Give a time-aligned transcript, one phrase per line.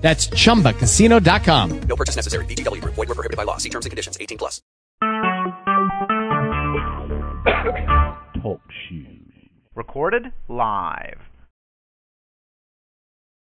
[0.00, 1.80] That's chumbacasino.com.
[1.82, 2.44] No purchase necessary.
[2.46, 2.94] VGW Group.
[2.94, 3.58] Void were prohibited by law.
[3.58, 4.16] See terms and conditions.
[4.20, 4.62] 18 plus.
[8.42, 9.32] Talk shoes.
[9.74, 11.18] Recorded live.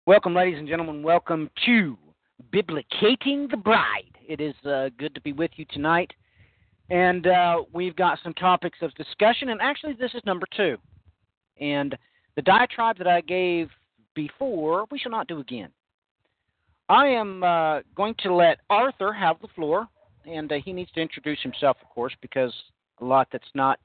[0.05, 1.03] Welcome, ladies and gentlemen.
[1.03, 1.97] Welcome to
[2.53, 4.17] Biblicating the Bride.
[4.25, 6.11] It is uh, good to be with you tonight.
[6.89, 9.49] And uh, we've got some topics of discussion.
[9.49, 10.77] And actually, this is number two.
[11.59, 11.97] And
[12.37, 13.67] the diatribe that I gave
[14.15, 15.69] before, we shall not do again.
[16.89, 19.87] I am uh, going to let Arthur have the floor,
[20.25, 22.53] and uh, he needs to introduce himself, of course, because
[23.01, 23.79] a lot that's not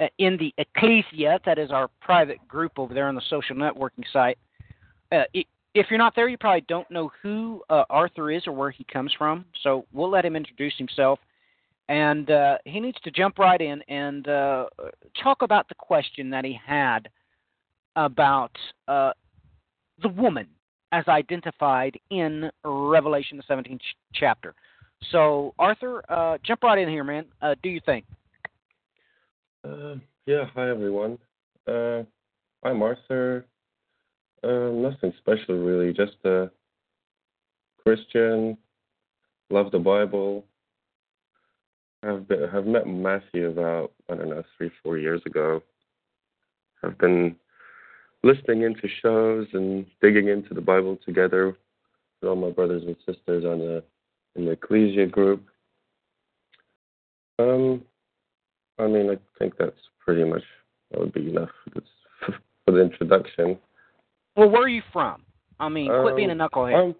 [0.00, 4.04] uh, in the ecclesia, that is our private group over there on the social networking
[4.12, 4.38] site.
[5.10, 8.52] Uh, it, if you're not there, you probably don't know who uh, Arthur is or
[8.52, 9.44] where he comes from.
[9.62, 11.18] So we'll let him introduce himself,
[11.88, 14.24] and uh, he needs to jump right in and
[15.22, 17.08] talk about the question that he had
[17.96, 20.46] about the woman
[20.92, 24.54] as identified in Revelation, the 17th ch- chapter.
[25.10, 27.24] So, Arthur, uh, jump right in here, man.
[27.40, 28.04] Uh, do you think?
[29.64, 31.18] Uh, yeah, hi everyone.
[31.66, 32.02] Uh,
[32.62, 33.46] I'm Arthur.
[34.44, 36.50] Uh, nothing special really, just a
[37.82, 38.56] Christian,
[39.50, 40.44] love the Bible.
[42.04, 45.62] I've been, have met Matthew about I don't know three four years ago.
[46.82, 47.36] I've been
[48.22, 53.44] listening into shows and digging into the Bible together with all my brothers and sisters
[53.44, 53.82] on the
[54.34, 55.44] in the Ecclesia group.
[57.38, 57.82] Um,
[58.78, 60.42] I mean, I think that's pretty much
[60.90, 61.50] that would be enough
[62.64, 63.58] for the introduction.
[64.36, 65.22] Well, where are you from?
[65.60, 66.94] I mean, quit being a Um, knucklehead.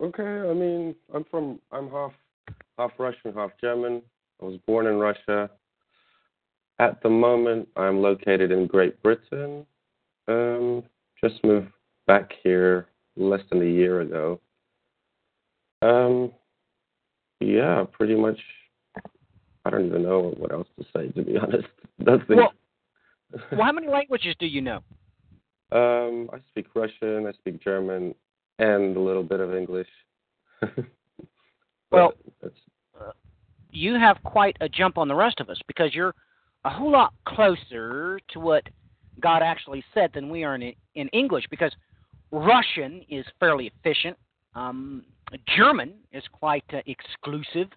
[0.00, 2.12] I'm, okay, I mean, I'm from I'm half
[2.78, 4.02] half Russian, half German.
[4.40, 5.50] I was born in Russia.
[6.78, 9.66] At the moment, I'm located in Great Britain.
[10.28, 10.82] Um,
[11.22, 11.68] just moved
[12.06, 14.40] back here less than a year ago.
[15.82, 16.32] Um,
[17.40, 18.38] yeah, pretty much.
[19.64, 21.66] I don't even know what else to say to be honest.
[21.98, 22.36] Nothing.
[22.36, 22.52] Well,
[23.52, 24.80] well, how many languages do you know?
[25.72, 28.14] Um, I speak Russian, I speak German,
[28.58, 29.88] and a little bit of English.
[31.90, 32.54] Well- that's,
[33.70, 36.14] You have quite a jump on the rest of us because you're
[36.64, 38.64] a whole lot closer to what
[39.20, 41.72] God actually said than we are in, in English because
[42.30, 44.16] Russian is fairly efficient.
[44.54, 45.04] Um,
[45.56, 47.68] German is quite uh, exclusive.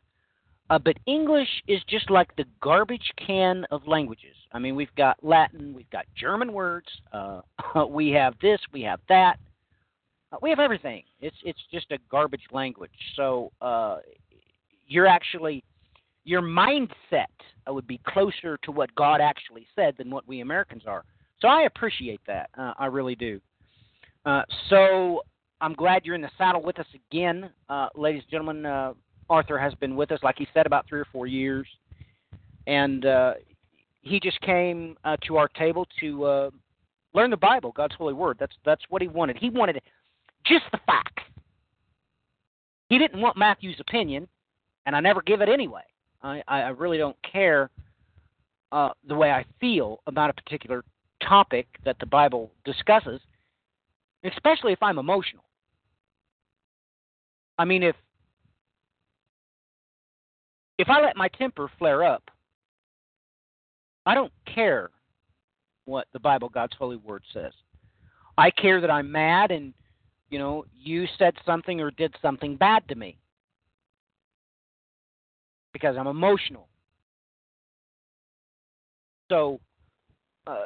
[0.69, 4.35] Uh, but English is just like the garbage can of languages.
[4.51, 7.41] I mean, we've got Latin, we've got German words, uh,
[7.89, 9.39] we have this, we have that,
[10.31, 11.03] uh, we have everything.
[11.21, 12.91] It's it's just a garbage language.
[13.15, 13.97] So uh,
[14.87, 15.63] you're actually
[16.23, 17.25] your mindset
[17.67, 21.03] uh, would be closer to what God actually said than what we Americans are.
[21.41, 22.49] So I appreciate that.
[22.57, 23.39] Uh, I really do.
[24.25, 25.21] Uh, so
[25.61, 28.65] I'm glad you're in the saddle with us again, uh, ladies and gentlemen.
[28.65, 28.93] Uh,
[29.29, 31.67] Arthur has been with us, like he said, about three or four years,
[32.67, 33.33] and uh,
[34.01, 36.51] he just came uh, to our table to
[37.13, 38.37] learn the Bible, God's holy word.
[38.39, 39.37] That's that's what he wanted.
[39.37, 39.81] He wanted
[40.45, 41.23] just the facts.
[42.89, 44.27] He didn't want Matthew's opinion,
[44.85, 45.83] and I never give it anyway.
[46.23, 47.69] I, I I really don't care
[48.71, 50.83] uh, the way I feel about a particular
[51.27, 53.21] topic that the Bible discusses,
[54.23, 55.43] especially if I'm emotional.
[57.57, 57.95] I mean, if
[60.77, 62.23] if I let my temper flare up,
[64.05, 64.91] I don't care
[65.85, 67.51] what the Bible, God's holy word says.
[68.37, 69.73] I care that I'm mad and
[70.29, 73.17] you know, you said something or did something bad to me
[75.73, 76.67] because I'm emotional.
[79.31, 79.59] So,
[80.47, 80.65] uh,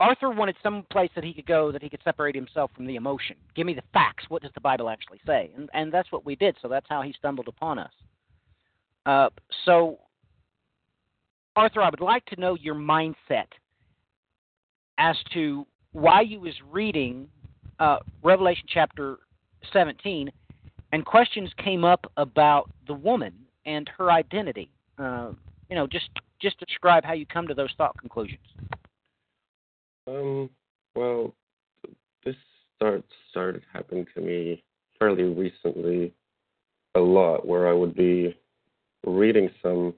[0.00, 2.96] Arthur wanted some place that he could go that he could separate himself from the
[2.96, 3.36] emotion.
[3.56, 4.24] Give me the facts.
[4.28, 5.50] What does the Bible actually say?
[5.56, 6.56] And and that's what we did.
[6.62, 7.92] So that's how he stumbled upon us.
[9.06, 9.30] Uh,
[9.64, 9.98] so,
[11.56, 13.46] Arthur, I would like to know your mindset
[14.98, 17.28] as to why you was reading
[17.78, 19.18] uh, Revelation chapter
[19.72, 20.30] 17,
[20.92, 23.32] and questions came up about the woman
[23.66, 24.70] and her identity.
[24.98, 25.32] Uh,
[25.70, 26.10] you know, just
[26.40, 28.46] just describe how you come to those thought conclusions.
[30.08, 30.48] Um,
[30.94, 31.34] well,
[32.24, 32.36] this
[32.76, 34.62] start started happening to me
[34.98, 36.12] fairly recently.
[36.94, 38.36] a lot where I would be
[39.04, 39.94] reading some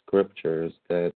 [0.00, 1.12] scriptures that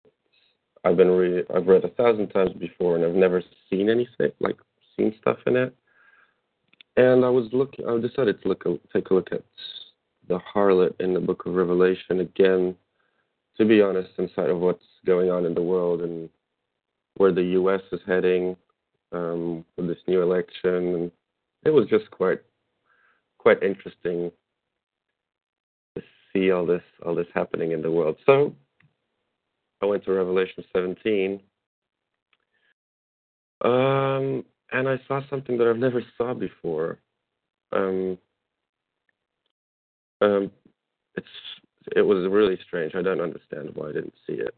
[0.84, 4.56] I've been read I've read a thousand times before and I've never seen anything like
[4.96, 5.74] seen stuff in it.
[6.96, 9.42] And I was looking I decided to look take a look at
[10.28, 12.76] the harlot in the book of Revelation again,
[13.56, 16.28] to be honest, inside of what's going on in the world and
[17.16, 18.56] where the US is heading
[19.12, 21.10] um, with this new election and
[21.64, 22.40] it was just quite
[23.38, 24.30] quite interesting
[25.94, 26.02] to
[26.32, 28.16] see all this all this happening in the world.
[28.26, 28.54] So
[29.82, 31.40] I went to Revelation 17,
[33.62, 36.98] um, and I saw something that I've never saw before.
[37.72, 38.16] Um,
[40.20, 40.50] um,
[41.14, 41.26] it's
[41.94, 42.94] it was really strange.
[42.94, 44.54] I don't understand why I didn't see it,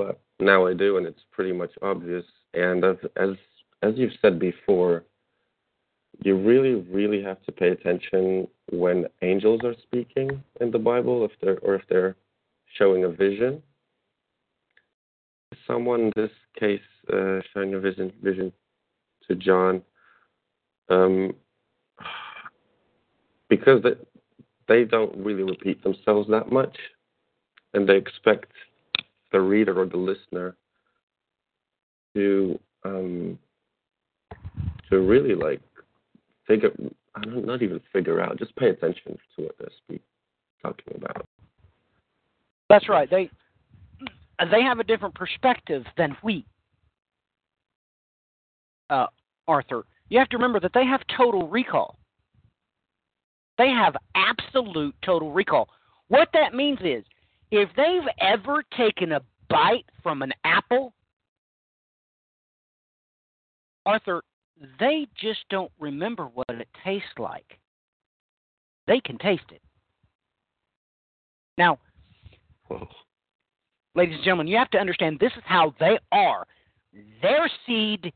[0.00, 2.24] but now I do, and it's pretty much obvious.
[2.54, 3.30] And as as
[3.82, 5.04] as you've said before,
[6.24, 11.32] you really, really have to pay attention when angels are speaking in the Bible, if
[11.42, 12.16] they're or if they're
[12.78, 13.62] showing a vision.
[15.66, 16.80] Someone in this case
[17.12, 18.52] uh, showing a vision vision
[19.28, 19.82] to John,
[20.88, 21.34] um,
[23.50, 23.96] because they,
[24.66, 26.76] they don't really repeat themselves that much,
[27.74, 28.50] and they expect
[29.32, 30.56] the reader or the listener
[32.14, 33.38] to um,
[34.90, 35.60] to really like
[36.46, 36.72] figure
[37.14, 40.02] I don't not even figure out, just pay attention to what they're speak,
[40.62, 41.26] talking about.
[42.68, 43.10] That's right.
[43.10, 43.30] They
[44.50, 46.46] they have a different perspective than we.
[48.88, 49.06] Uh,
[49.46, 51.98] Arthur, you have to remember that they have total recall.
[53.58, 55.68] They have absolute total recall.
[56.08, 57.04] What that means is,
[57.50, 60.92] if they've ever taken a bite from an apple,
[63.86, 64.22] Arthur,
[64.78, 67.58] they just don't remember what it tastes like.
[68.86, 69.62] They can taste it.
[71.58, 71.78] Now,
[72.68, 72.88] Whoa.
[73.94, 76.46] ladies and gentlemen, you have to understand this is how they are.
[77.22, 78.12] Their seed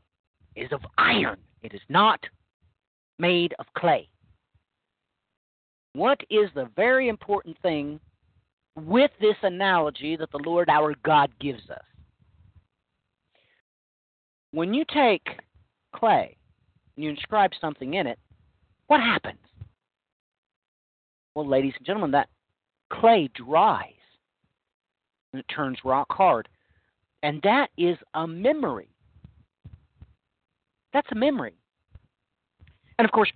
[0.55, 2.19] is of iron, it is not
[3.19, 4.09] made of clay.
[5.93, 7.99] What is the very important thing
[8.75, 11.83] with this analogy that the Lord our God gives us?
[14.51, 15.27] When you take
[15.93, 16.37] clay
[16.95, 18.19] and you inscribe something in it,
[18.87, 19.39] what happens?
[21.33, 22.29] Well, ladies and gentlemen, that
[22.89, 23.91] clay dries
[25.35, 26.47] and it turns rock hard.
[27.21, 28.87] And that is a memory.
[30.93, 31.55] That's a memory.
[32.97, 33.31] And of course,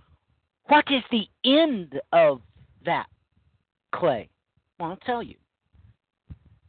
[0.68, 2.40] what is the end of
[2.86, 3.08] that
[3.94, 4.30] clay?
[4.80, 5.36] I'll tell you.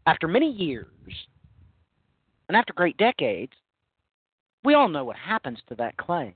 [0.07, 0.89] After many years
[2.49, 3.53] and after great decades,
[4.65, 6.35] we all know what happens to that clay.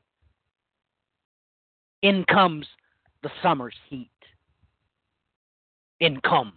[2.03, 2.67] In comes
[3.23, 4.11] the summer's heat.
[6.01, 6.53] In comes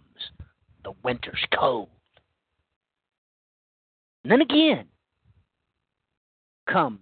[0.84, 1.88] the winter's cold.
[4.22, 4.86] And then again
[6.70, 7.00] comes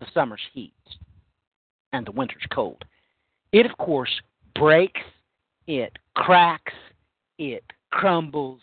[0.00, 0.74] the summer's heat
[1.92, 2.84] and the winter's cold.
[3.52, 4.10] It, of course,
[4.54, 5.00] breaks,
[5.66, 6.72] it cracks,
[7.38, 8.60] it crumbles.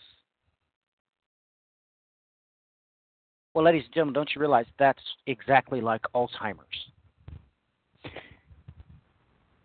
[3.54, 6.66] Well, ladies and gentlemen, don't you realize that's exactly like Alzheimer's?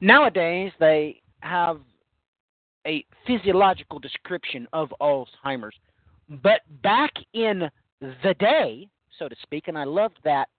[0.02, 1.80] Nowadays, they have
[2.86, 5.76] a physiological description of Alzheimer's.
[6.30, 7.70] But back in
[8.02, 10.50] the day, so to speak, and I loved that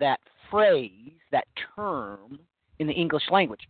[0.00, 2.38] that phrase, that term
[2.78, 3.68] in the English language.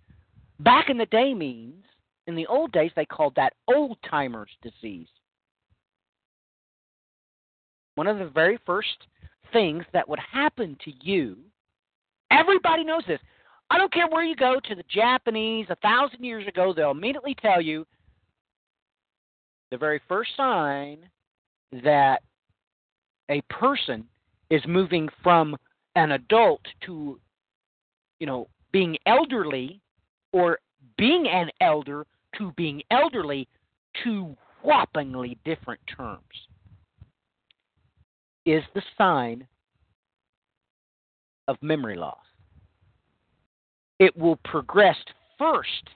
[0.61, 1.85] Back in the day means
[2.29, 5.09] in the old days they called that old timers disease.
[7.97, 9.09] One of the very first
[9.53, 11.39] things that would happen to you,
[12.31, 13.19] everybody knows this.
[13.71, 17.35] I don't care where you go to the Japanese a thousand years ago, they'll immediately
[17.41, 17.87] tell you
[19.71, 20.99] the very first sign
[21.83, 22.23] that
[23.31, 24.05] a person
[24.51, 25.57] is moving from
[25.97, 27.19] an adult to,
[28.21, 29.81] you know, being elderly
[30.33, 30.59] or
[30.97, 32.07] being an elder
[32.37, 33.49] to being elderly,
[34.03, 36.21] two whoppingly different terms,
[38.45, 39.47] is the sign
[41.49, 42.19] of memory loss.
[43.99, 44.97] It will progress
[45.39, 45.89] first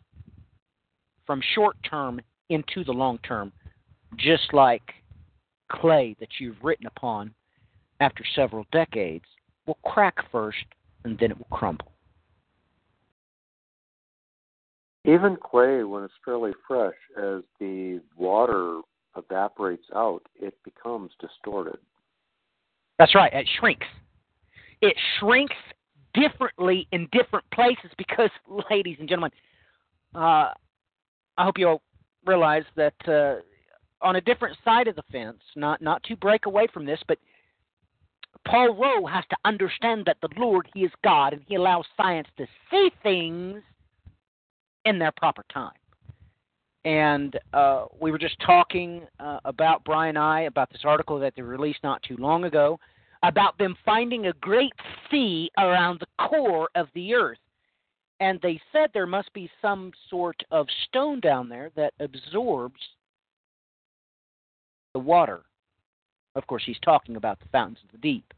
[1.27, 3.53] from short term into the long term,
[4.17, 4.83] just like
[5.71, 7.33] clay that you've written upon
[8.01, 9.25] after several decades
[9.67, 10.65] will crack first
[11.05, 11.92] and then it will crumble.
[15.05, 18.81] Even clay, when it's fairly fresh, as the water
[19.17, 21.79] evaporates out, it becomes distorted.
[22.99, 23.87] That's right, it shrinks.
[24.81, 25.57] It shrinks
[26.15, 28.31] differently in different places because,
[28.71, 29.33] ladies and gentlemen,
[30.15, 30.53] uh,
[31.39, 31.83] I hope you'll
[32.25, 33.41] realize that uh,
[34.07, 37.19] on a different side of the fence, not not to break away from this, but
[38.47, 42.29] Paul Rowe has to understand that the Lord, He is God, and He allows science
[42.37, 43.63] to see things
[44.85, 45.73] in their proper time.
[46.85, 51.35] And uh, we were just talking uh, about Brian and I about this article that
[51.37, 52.79] they released not too long ago
[53.23, 54.73] about them finding a great
[55.11, 57.39] sea around the core of the earth.
[58.19, 62.81] And they said there must be some sort of stone down there that absorbs
[64.93, 65.43] the water.
[66.35, 68.33] Of course, he's talking about the fountains of the deep.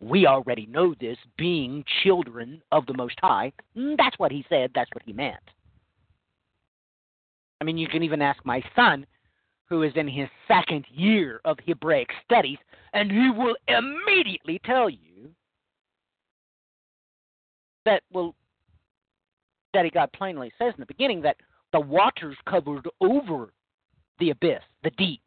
[0.00, 3.52] We already know this, being children of the Most High.
[3.76, 5.36] Mm, that's what he said, that's what he meant.
[7.64, 9.06] I mean, you can even ask my son,
[9.70, 12.58] who is in his second year of Hebraic studies,
[12.92, 15.30] and he will immediately tell you
[17.86, 18.34] that, well,
[19.72, 21.38] Daddy God plainly says in the beginning that
[21.72, 23.54] the waters covered over
[24.18, 25.22] the abyss, the deep.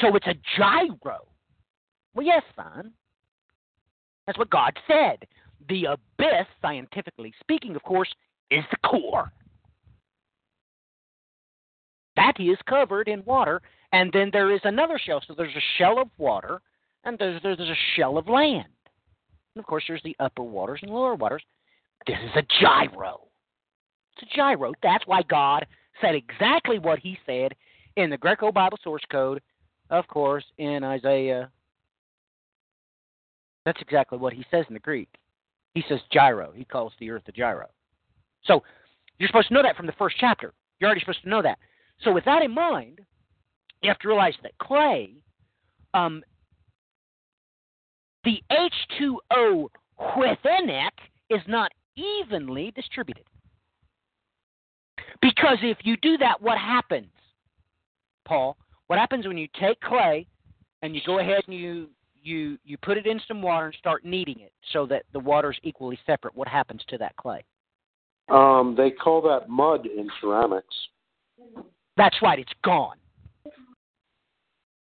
[0.00, 1.26] So it's a gyro.
[2.14, 2.92] Well, yes, son.
[4.26, 5.26] That's what God said.
[5.68, 8.08] The abyss, scientifically speaking, of course,
[8.50, 9.30] is the core.
[12.22, 13.60] That is covered in water,
[13.92, 15.20] and then there is another shell.
[15.26, 16.60] So there's a shell of water,
[17.04, 18.68] and there's, there's a shell of land.
[19.54, 21.42] And of course, there's the upper waters and lower waters.
[22.06, 23.22] This is a gyro.
[24.16, 24.72] It's a gyro.
[24.82, 25.66] That's why God
[26.00, 27.54] said exactly what He said
[27.96, 29.42] in the Greco Bible source code,
[29.90, 31.50] of course, in Isaiah.
[33.64, 35.08] That's exactly what He says in the Greek.
[35.74, 36.52] He says gyro.
[36.54, 37.68] He calls the earth a gyro.
[38.44, 38.62] So
[39.18, 40.52] you're supposed to know that from the first chapter.
[40.78, 41.58] You're already supposed to know that.
[42.02, 43.00] So with that in mind,
[43.82, 45.14] you have to realize that clay,
[45.94, 46.22] um,
[48.24, 49.68] the H2O
[50.16, 50.94] within it
[51.30, 53.24] is not evenly distributed.
[55.20, 57.10] Because if you do that, what happens,
[58.26, 58.56] Paul?
[58.86, 60.26] What happens when you take clay
[60.82, 61.88] and you go ahead and you
[62.24, 65.50] you you put it in some water and start kneading it so that the water
[65.50, 66.34] is equally separate?
[66.34, 67.44] What happens to that clay?
[68.28, 70.74] Um, they call that mud in ceramics.
[71.96, 72.96] That's right, it's gone.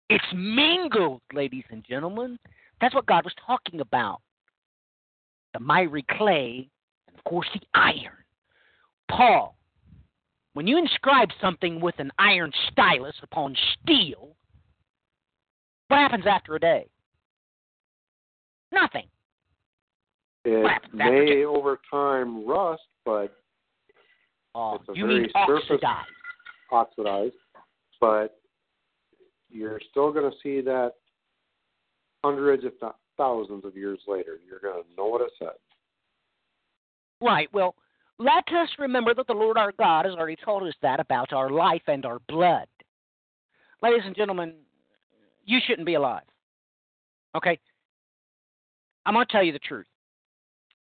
[0.10, 2.38] It's mingled, ladies and gentlemen.
[2.82, 4.22] That's what God was talking about.
[5.54, 6.70] The miry clay,
[7.08, 8.18] and of course the iron.
[9.10, 9.56] Paul,
[10.54, 14.36] when you inscribe something with an iron stylus upon steel,
[15.88, 16.88] what happens after a day?
[18.72, 19.06] Nothing.
[20.44, 23.36] It may over time rust, but
[24.54, 26.06] oh, it's a you very mean surface oxidize?
[26.72, 27.36] Oxidized,
[28.00, 28.40] but
[29.50, 30.94] you're still going to see that
[32.24, 34.40] hundreds, if not thousands, of years later.
[34.48, 35.50] You're going to know what it said.
[37.22, 37.48] Right.
[37.54, 37.76] Well,
[38.18, 41.50] let us remember that the Lord our God has already told us that about our
[41.50, 42.68] life and our blood.
[43.82, 44.54] Ladies and gentlemen,
[45.46, 46.24] you shouldn't be alive.
[47.36, 47.60] Okay?
[49.06, 49.86] I'm going to tell you the truth.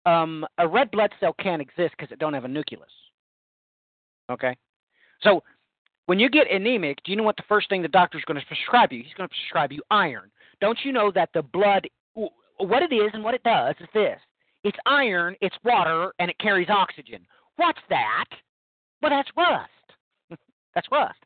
[0.07, 2.89] Um, a red blood cell can't exist because it don't have a nucleus.
[4.31, 4.57] Okay?
[5.23, 5.43] So
[6.09, 8.47] when you get anemic, do you know what the first thing the doctor's going to
[8.47, 9.03] prescribe you?
[9.03, 10.31] He's going to prescribe you iron.
[10.59, 14.19] Don't you know that the blood, what it is and what it does is this
[14.65, 17.27] it's iron, it's water, and it carries oxygen.
[17.57, 18.25] What's that?
[19.03, 19.71] Well, that's rust.
[20.75, 21.19] that's rust.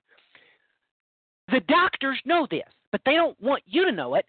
[1.53, 4.27] The doctors know this, but they don't want you to know it.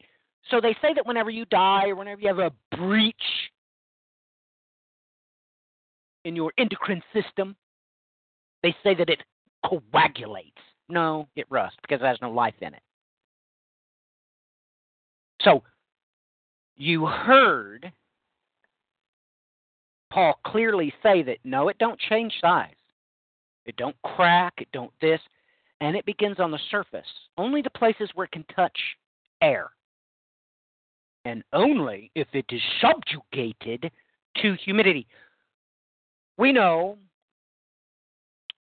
[0.52, 3.16] So they say that whenever you die or whenever you have a breach
[6.26, 7.56] in your endocrine system,
[8.62, 9.24] they say that it
[9.66, 10.52] coagulates.
[10.90, 12.82] No, it rusts because it has no life in it.
[15.42, 15.64] So
[16.76, 17.92] you heard
[20.12, 22.76] Paul clearly say that no, it don't change size.
[23.66, 25.22] It don't crack, it don't this,
[25.82, 27.08] and it begins on the surface.
[27.38, 28.78] Only the places where it can touch
[29.42, 29.70] air.
[31.26, 33.90] And only if it is subjugated
[34.42, 35.08] to humidity.
[36.38, 36.98] We know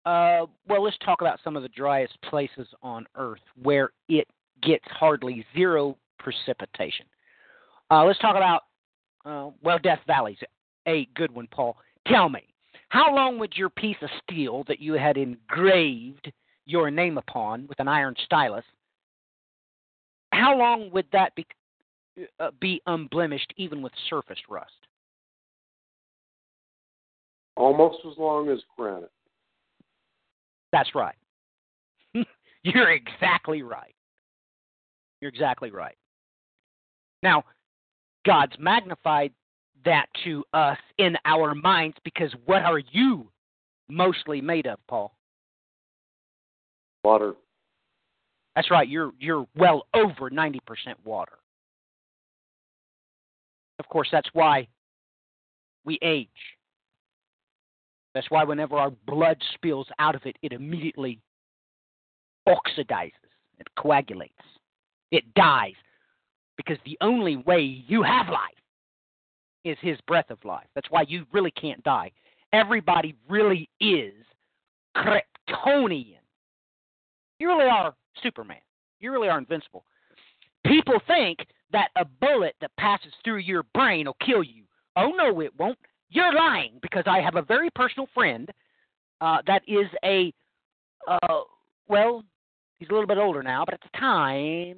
[0.06, 4.28] uh, well, let's talk about some of the driest places on Earth where it
[4.62, 7.06] gets hardly zero precipitation.
[7.90, 8.62] Uh, let's talk about,
[9.26, 10.38] uh, well, Death Valley's
[10.88, 11.78] a good one, Paul.
[12.08, 12.42] Tell me,
[12.90, 16.32] how long would your piece of steel that you had engraved
[16.66, 18.66] your name upon with an iron stylus,
[20.34, 21.46] how long would that be,
[22.40, 24.72] uh, be unblemished even with surface rust?
[27.56, 29.12] Almost as long as granite.
[30.76, 31.16] That's right.
[32.64, 33.96] You're exactly right.
[35.22, 35.96] You're exactly right.
[37.24, 37.46] Now,
[38.26, 39.32] God's magnified
[39.86, 43.32] that to us in our minds because what are you
[43.88, 45.16] mostly made of, Paul?
[47.06, 47.36] Water.
[48.58, 48.90] That's right.
[48.90, 50.60] You're you're well over 90%
[51.06, 51.38] water.
[53.80, 54.68] Of course, that's why
[55.86, 56.28] we age.
[58.16, 61.20] That's why whenever our blood spills out of it, it immediately
[62.48, 63.12] oxidizes,
[63.60, 64.34] it coagulates,
[65.12, 65.74] it dies.
[66.56, 68.40] Because the only way you have life
[69.66, 70.68] is His breath of life.
[70.74, 72.12] That's why you really can't die.
[72.54, 74.14] Everybody really is
[74.96, 76.16] Kryptonian.
[77.40, 77.94] You really are
[78.24, 78.62] Superman.
[79.02, 79.84] You really are invincible.
[80.66, 81.40] People think
[81.74, 84.64] that a bullet that passes through your brain will kill you.
[84.96, 85.78] Oh, no, it won't.
[86.10, 88.50] You're lying because I have a very personal friend
[89.22, 90.34] uh, that is a,
[91.08, 91.42] uh,
[91.88, 92.24] well,
[92.78, 94.78] he's a little bit older now, but at the time,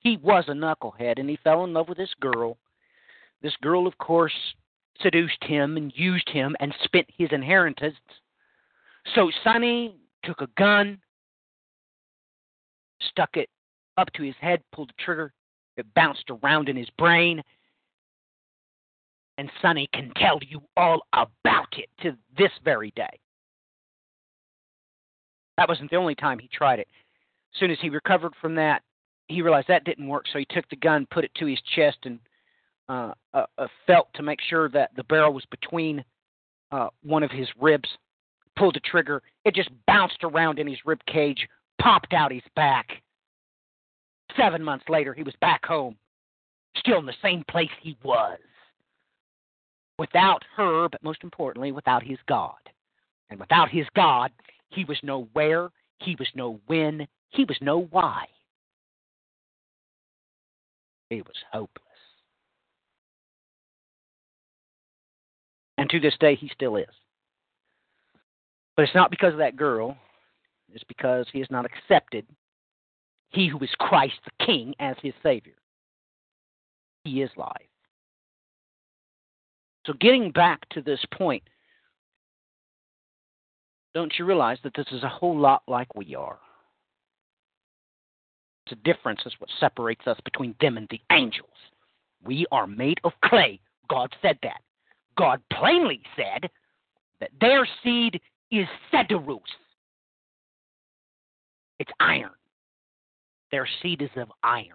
[0.00, 2.58] he was a knucklehead and he fell in love with this girl.
[3.42, 4.32] This girl, of course,
[5.02, 7.96] seduced him and used him and spent his inheritance.
[9.14, 10.98] So Sonny took a gun,
[13.00, 13.48] stuck it
[13.96, 15.32] up to his head, pulled the trigger.
[15.76, 17.42] It bounced around in his brain.
[19.38, 23.20] And Sonny can tell you all about it to this very day.
[25.58, 26.88] That wasn't the only time he tried it.
[27.54, 28.82] As soon as he recovered from that,
[29.28, 31.98] he realized that didn't work, so he took the gun, put it to his chest,
[32.04, 32.18] and
[32.88, 33.12] uh,
[33.86, 36.04] felt to make sure that the barrel was between
[36.70, 37.88] uh, one of his ribs.
[38.56, 39.22] Pulled the trigger.
[39.44, 41.46] It just bounced around in his rib cage,
[41.78, 43.02] popped out his back.
[44.34, 45.96] Seven months later, he was back home,
[46.78, 48.38] still in the same place he was.
[49.98, 52.54] Without her, but most importantly, without his God.
[53.30, 54.30] And without his God,
[54.68, 58.26] he was no where, he was no when, he was no why.
[61.10, 61.82] He was hopeless.
[65.78, 66.86] And to this day, he still is.
[68.76, 69.96] But it's not because of that girl,
[70.72, 72.26] it's because he has not accepted
[73.30, 75.54] he who is Christ the King as his Savior.
[77.04, 77.68] He is life.
[79.86, 81.42] So, getting back to this point,
[83.94, 86.38] don't you realize that this is a whole lot like we are?
[88.66, 91.48] It's a difference is what separates us between them and the angels.
[92.24, 93.60] We are made of clay.
[93.88, 94.60] God said that.
[95.16, 96.50] God plainly said
[97.20, 98.20] that their seed
[98.50, 99.38] is sideros.
[101.78, 102.30] It's iron.
[103.52, 104.66] Their seed is of iron.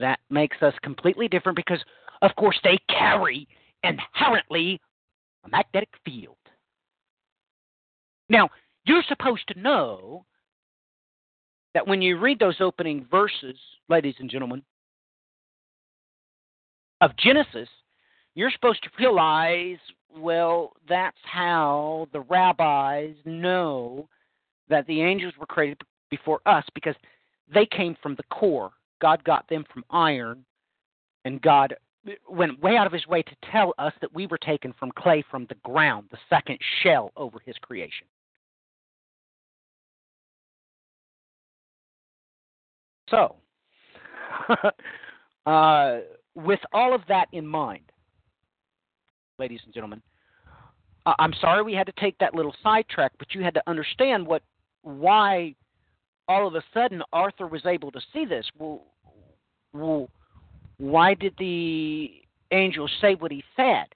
[0.00, 1.82] That makes us completely different because,
[2.22, 3.46] of course, they carry
[3.82, 4.80] inherently
[5.44, 6.36] a magnetic field.
[8.28, 8.48] Now,
[8.86, 10.24] you're supposed to know
[11.74, 13.56] that when you read those opening verses,
[13.88, 14.62] ladies and gentlemen,
[17.00, 17.68] of Genesis,
[18.34, 19.78] you're supposed to realize,
[20.16, 24.08] well, that's how the rabbis know
[24.68, 26.94] that the angels were created before us because
[27.52, 28.70] they came from the core.
[29.02, 30.44] God got them from iron,
[31.24, 31.74] and God
[32.28, 35.24] went way out of his way to tell us that we were taken from clay
[35.30, 38.06] from the ground, the second shell over his creation.
[43.10, 43.36] So,
[45.46, 45.98] uh,
[46.34, 47.92] with all of that in mind,
[49.38, 50.02] ladies and gentlemen,
[51.06, 54.42] I'm sorry we had to take that little sidetrack, but you had to understand what
[54.82, 55.54] why
[56.28, 58.46] all of a sudden Arthur was able to see this.
[58.58, 58.84] Well,
[59.74, 60.08] well
[60.78, 62.10] why did the
[62.50, 63.86] angel say what he said?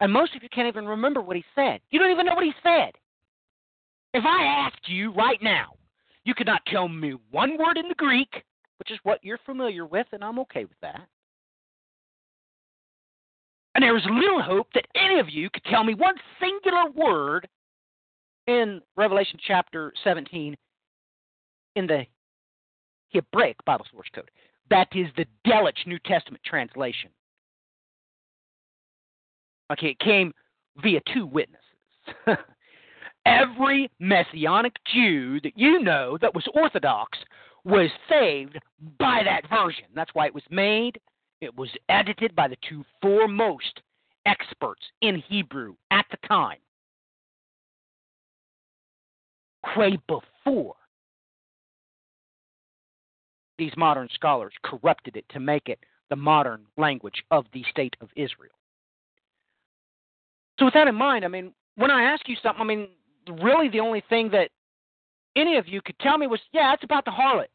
[0.00, 1.80] And most of you can't even remember what he said.
[1.90, 2.92] You don't even know what he said.
[4.12, 5.74] If I asked you right now,
[6.24, 8.42] you could not tell me one word in the Greek,
[8.78, 11.06] which is what you're familiar with, and I'm okay with that.
[13.74, 17.48] And there was little hope that any of you could tell me one singular word
[18.46, 20.56] in Revelation chapter 17
[21.76, 22.06] in the
[23.10, 24.30] Hebraic Bible source code.
[24.70, 27.10] That is the Delitzsch New Testament translation.
[29.72, 30.32] Okay, it came
[30.82, 31.60] via two witnesses.
[33.26, 37.18] Every Messianic Jew that you know that was Orthodox
[37.64, 38.58] was saved
[38.98, 39.86] by that version.
[39.94, 41.00] That's why it was made.
[41.40, 43.80] It was edited by the two foremost
[44.26, 46.58] experts in Hebrew at the time.
[49.76, 50.74] Way before
[53.58, 55.78] these modern scholars corrupted it to make it
[56.10, 58.52] the modern language of the state of Israel.
[60.58, 62.88] So, with that in mind, I mean, when I ask you something, I mean,
[63.42, 64.50] really the only thing that
[65.36, 67.46] any of you could tell me was, yeah, it's about the harlot.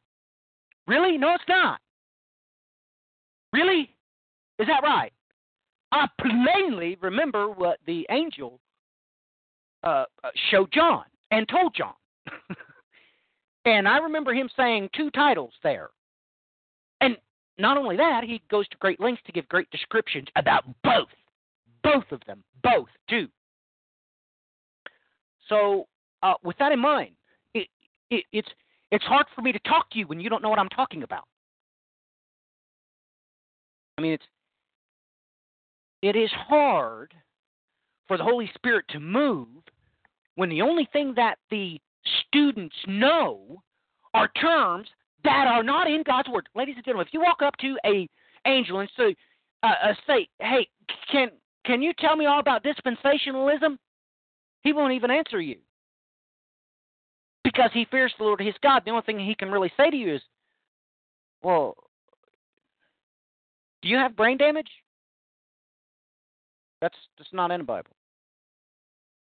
[0.88, 1.18] Really?
[1.18, 1.80] No, it's not.
[3.54, 3.96] Really?
[4.58, 5.14] Is that right?
[5.92, 8.60] I plainly remember what the angel
[9.84, 11.94] uh, uh, showed John and told John.
[13.65, 15.89] and I remember him saying two titles there.
[17.02, 17.17] And
[17.58, 21.08] not only that, he goes to great lengths to give great descriptions about both.
[21.84, 22.43] Both of them.
[22.63, 23.28] Both, too.
[25.48, 25.88] So,
[26.24, 27.12] uh, with that in mind,
[27.54, 27.67] it,
[28.10, 28.50] it, it's
[28.91, 31.04] it's hard for me to talk to you when you don't know what I'm talking
[31.04, 31.24] about.
[33.98, 34.26] I mean, it's
[36.02, 37.13] it is hard
[38.08, 39.48] for the Holy Spirit to move
[40.36, 41.80] when the only thing that the
[42.30, 43.62] students know
[44.13, 44.88] are terms
[45.24, 46.48] that are not in God's word.
[46.56, 48.08] Ladies and gentlemen, if you walk up to a
[48.46, 49.15] angel and say,
[49.63, 50.68] uh, uh, say, "Hey,
[51.12, 51.30] can
[51.65, 53.78] can you tell me all about dispensationalism?"
[54.63, 55.58] He won't even answer you
[57.44, 58.84] because he fears the Lord his God.
[58.86, 60.22] The only thing he can really say to you is,
[61.44, 61.76] "Well,
[63.82, 64.70] do you have brain damage?"
[66.82, 67.92] That's that's not in the Bible.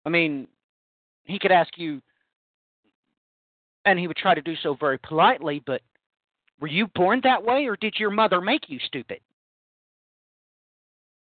[0.05, 0.47] I mean,
[1.25, 2.01] he could ask you,
[3.87, 5.81] and he would try to do so very politely, but
[6.59, 9.19] were you born that way, or did your mother make you stupid?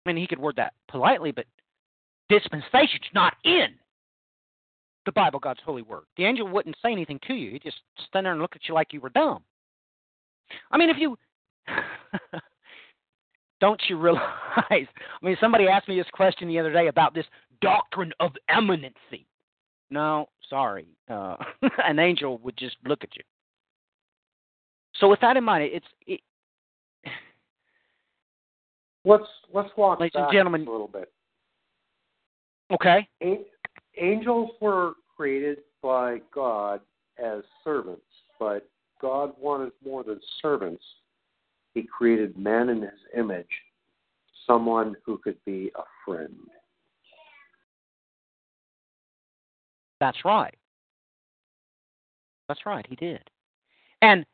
[0.04, 1.46] I mean, he could word that politely, but
[2.28, 3.68] dispensation's not in
[5.06, 6.02] the Bible, God's holy word.
[6.16, 7.52] The angel wouldn't say anything to you.
[7.52, 9.42] He'd just stand there and look at you like you were dumb.
[10.70, 11.16] I mean, if you
[13.60, 14.22] don't you realize?
[14.58, 14.86] I
[15.22, 17.26] mean, somebody asked me this question the other day about this
[17.62, 19.26] doctrine of imminency.
[19.92, 20.86] No, sorry.
[21.08, 21.36] Uh,
[21.84, 23.22] an angel would just look at you.
[24.98, 26.20] So with that in mind, it's it,
[29.04, 31.12] Let's let's walk Ladies and gentlemen- a little bit.
[32.72, 33.06] okay.
[33.20, 33.44] An-
[33.98, 36.80] Angels were created by God
[37.22, 38.00] as servants,
[38.40, 38.66] but
[39.02, 40.82] God wanted more than servants.
[41.74, 43.50] He created man in his image,
[44.46, 46.34] someone who could be a friend.
[50.02, 50.56] That's right.
[52.48, 52.84] That's right.
[52.88, 53.22] He did.
[54.00, 54.26] And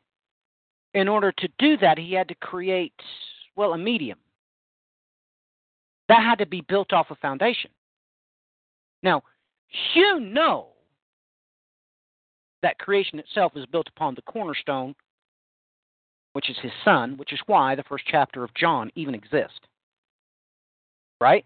[0.95, 2.99] in order to do that, he had to create,
[3.55, 4.17] well, a medium.
[6.07, 7.69] That had to be built off a foundation.
[9.03, 9.21] Now,
[9.93, 10.69] you know
[12.63, 14.95] that creation itself is built upon the cornerstone,
[16.33, 19.59] which is his son, which is why the first chapter of John even exists.
[21.21, 21.45] Right?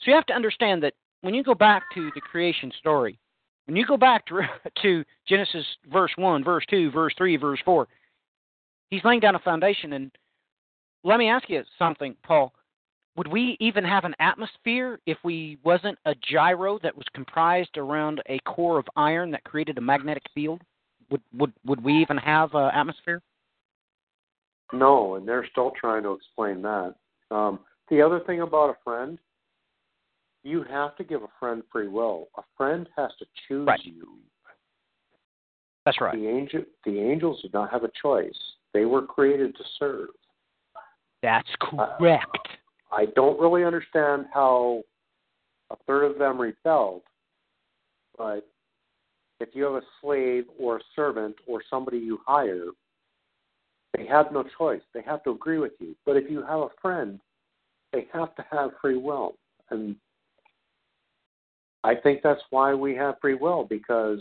[0.00, 0.92] So you have to understand that
[1.24, 3.18] when you go back to the creation story,
[3.66, 4.42] when you go back to,
[4.82, 7.88] to Genesis verse 1, verse 2, verse 3, verse 4,
[8.90, 9.94] he's laying down a foundation.
[9.94, 10.10] And
[11.02, 12.52] let me ask you something, Paul.
[13.16, 18.20] Would we even have an atmosphere if we wasn't a gyro that was comprised around
[18.28, 20.60] a core of iron that created a magnetic field?
[21.10, 23.22] Would would would we even have an atmosphere?
[24.72, 26.94] No, and they're still trying to explain that.
[27.30, 29.16] Um, the other thing about a friend,
[30.44, 32.28] you have to give a friend free will.
[32.36, 33.84] A friend has to choose Right.
[33.84, 34.20] you.
[35.84, 36.14] That's right.
[36.14, 38.38] The angel, the angels did not have a choice.
[38.72, 40.10] They were created to serve.
[41.22, 42.48] That's uh, correct.
[42.92, 44.82] I don't really understand how
[45.70, 47.02] a third of them rebelled,
[48.16, 48.46] but
[49.40, 52.68] if you have a slave or a servant or somebody you hire,
[53.96, 54.82] they have no choice.
[54.92, 55.96] They have to agree with you.
[56.04, 57.20] But if you have a friend,
[57.92, 59.36] they have to have free will.
[59.70, 59.96] And
[61.84, 64.20] I think that's why we have free will because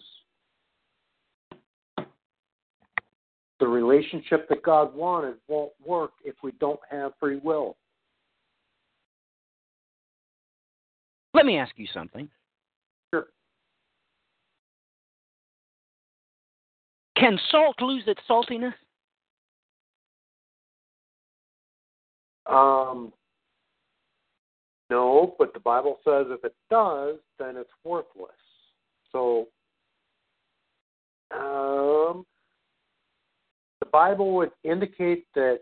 [3.59, 7.77] the relationship that God wanted won't work if we don't have free will.
[11.33, 12.27] Let me ask you something.
[13.13, 13.27] Sure.
[17.15, 18.73] Can salt lose its saltiness?
[22.45, 23.13] Um,
[24.93, 28.29] no, but the Bible says if it does, then it's worthless.
[29.11, 29.47] So,
[31.35, 32.27] um,
[33.79, 35.61] the Bible would indicate that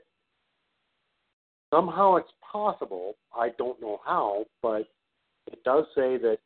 [1.74, 3.15] somehow it's possible.
[3.34, 4.89] I don't know how, but
[5.48, 6.39] it does say that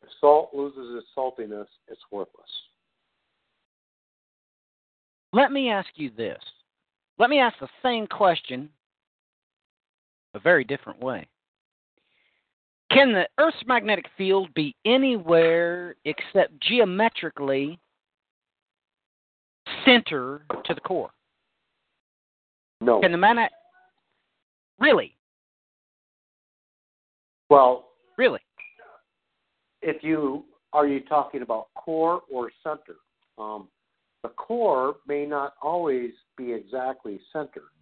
[0.00, 2.46] if salt loses its saltiness, it's worthless.
[5.32, 6.38] Let me ask you this.
[7.18, 8.68] Let me ask the same question
[10.34, 11.26] a very different way.
[12.94, 17.80] Can the Earth's magnetic field be anywhere except geometrically
[19.84, 21.10] center to the core?
[22.80, 23.00] No.
[23.00, 23.50] Can the magnet
[24.78, 25.16] really,
[27.50, 28.40] Well, really?
[29.82, 32.96] if you are you talking about core or center?
[33.38, 33.68] Um,
[34.22, 37.73] the core may not always be exactly centered.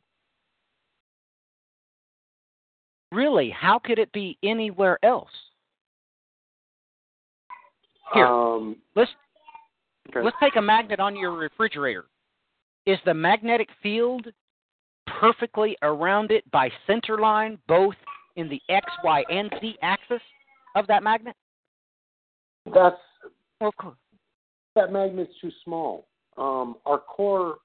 [3.12, 5.28] Really, how could it be anywhere else?
[8.14, 8.26] Here.
[8.26, 9.10] Um, Let's
[10.08, 10.22] okay.
[10.24, 12.06] let's take a magnet on your refrigerator.
[12.86, 14.28] Is the magnetic field
[15.20, 17.94] perfectly around it by center line, both
[18.36, 20.22] in the X, Y, and Z axis
[20.74, 21.36] of that magnet?
[22.64, 22.96] That's
[23.60, 23.96] Well, of course.
[24.74, 26.06] that magnet's too small.
[26.38, 27.58] Um, our core,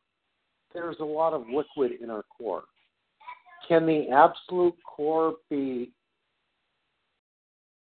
[0.74, 2.64] there's a lot of liquid in our core.
[3.68, 5.92] Can the absolute core be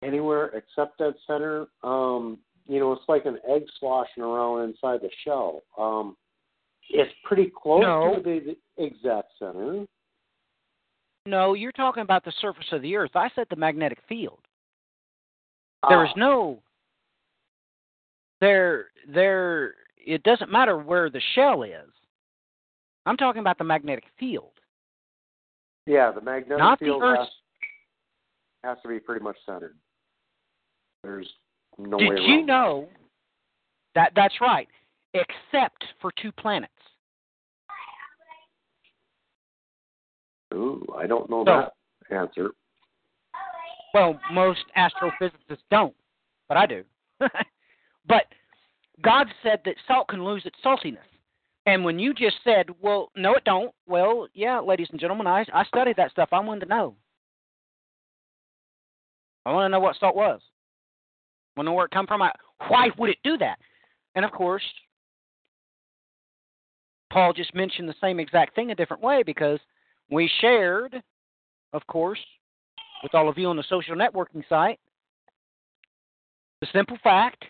[0.03, 1.67] anywhere except dead center?
[1.83, 5.61] Um, you know, it's like an egg sloshing around inside the shell.
[5.77, 6.15] Um,
[6.89, 8.15] it's pretty close No.
[8.15, 9.85] to the, the exact center.
[11.25, 13.11] No, you're talking about the surface of the Earth.
[13.15, 14.39] I said the magnetic field.
[15.87, 16.61] There is Ah, no
[18.41, 21.89] there there it doesn't matter where the shell is.
[23.05, 24.51] I'm talking about the magnetic field.
[25.89, 27.27] Yeah, the magnetic not the field has,
[28.63, 29.75] has to be pretty much centered.
[31.03, 31.27] There's
[31.79, 32.87] no way Did you know
[33.95, 34.67] that that's right,
[35.15, 36.71] except for two planets.
[40.53, 41.69] Ooh, I don't know So-
[42.09, 42.51] that answer.
[43.91, 45.95] Well, most astrophysicists don't,
[46.47, 46.83] but I do.
[47.19, 48.25] but
[49.01, 50.99] God said that salt can lose its saltiness.
[51.65, 55.45] And when you just said, well, no, it don't, well, yeah, ladies and gentlemen, I,
[55.53, 56.29] I studied that stuff.
[56.31, 56.95] I wanted to know.
[59.45, 60.41] I want to know what salt was.
[61.55, 62.21] I want to know where it come from.
[62.21, 62.31] I,
[62.67, 63.59] why would it do that?
[64.15, 64.63] And of course,
[67.11, 69.59] Paul just mentioned the same exact thing a different way because
[70.09, 71.01] we shared,
[71.73, 72.19] of course,
[73.03, 74.79] with all of you on the social networking site,
[76.61, 77.45] the simple fact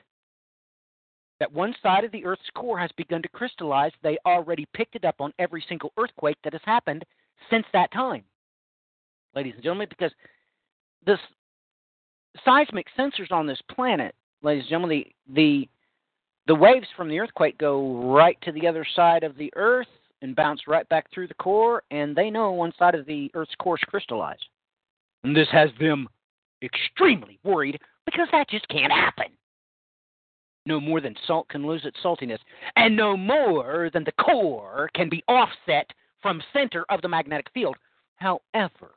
[1.39, 3.91] that one side of the Earth's core has begun to crystallize.
[4.03, 7.05] They already picked it up on every single earthquake that has happened
[7.49, 8.23] since that time,
[9.35, 10.11] ladies and gentlemen, because
[11.05, 11.17] the
[12.43, 15.69] seismic sensors on this planet, ladies and gentlemen, the, the
[16.47, 19.87] the waves from the earthquake go right to the other side of the Earth
[20.21, 23.53] and bounce right back through the core, and they know one side of the Earth's
[23.59, 24.45] core is crystallized.
[25.23, 26.07] And this has them
[26.63, 29.27] extremely worried because that just can't happen.
[30.69, 32.37] No more than salt can lose its saltiness,
[32.75, 37.75] and no more than the core can be offset from center of the magnetic field.
[38.17, 38.91] However,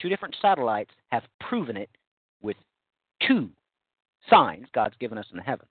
[0.00, 1.90] two different satellites have proven it
[2.40, 2.56] with
[3.26, 3.50] two
[4.30, 5.68] signs God's given us in the heavens.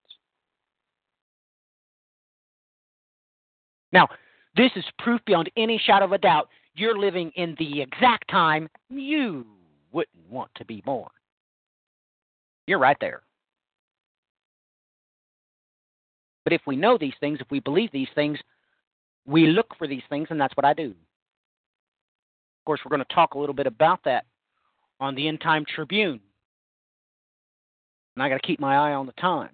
[3.93, 4.09] Now,
[4.57, 8.67] this is proof beyond any shadow of a doubt you're living in the exact time
[8.89, 9.45] you
[9.93, 11.07] wouldn't want to be born.
[12.67, 13.21] You're right there.
[16.43, 18.37] But if we know these things, if we believe these things,
[19.25, 20.89] we look for these things, and that's what I do.
[20.89, 24.25] Of course, we're going to talk a little bit about that
[24.99, 26.19] on the End Time Tribune.
[28.15, 29.49] And I got to keep my eye on the time.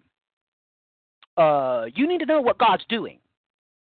[1.36, 3.20] Uh, you need to know what God's doing.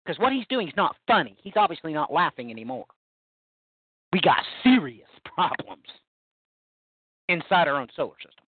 [0.05, 1.35] Because what he's doing is not funny.
[1.43, 2.85] He's obviously not laughing anymore.
[4.13, 5.87] We got serious problems
[7.27, 8.46] inside our own solar system.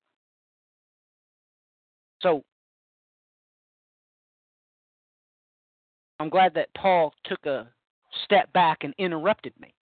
[2.21, 2.43] So
[6.19, 7.67] I'm glad that Paul took a
[8.25, 9.73] step back and interrupted me.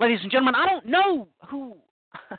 [0.00, 1.76] Ladies and gentlemen, I don't know who.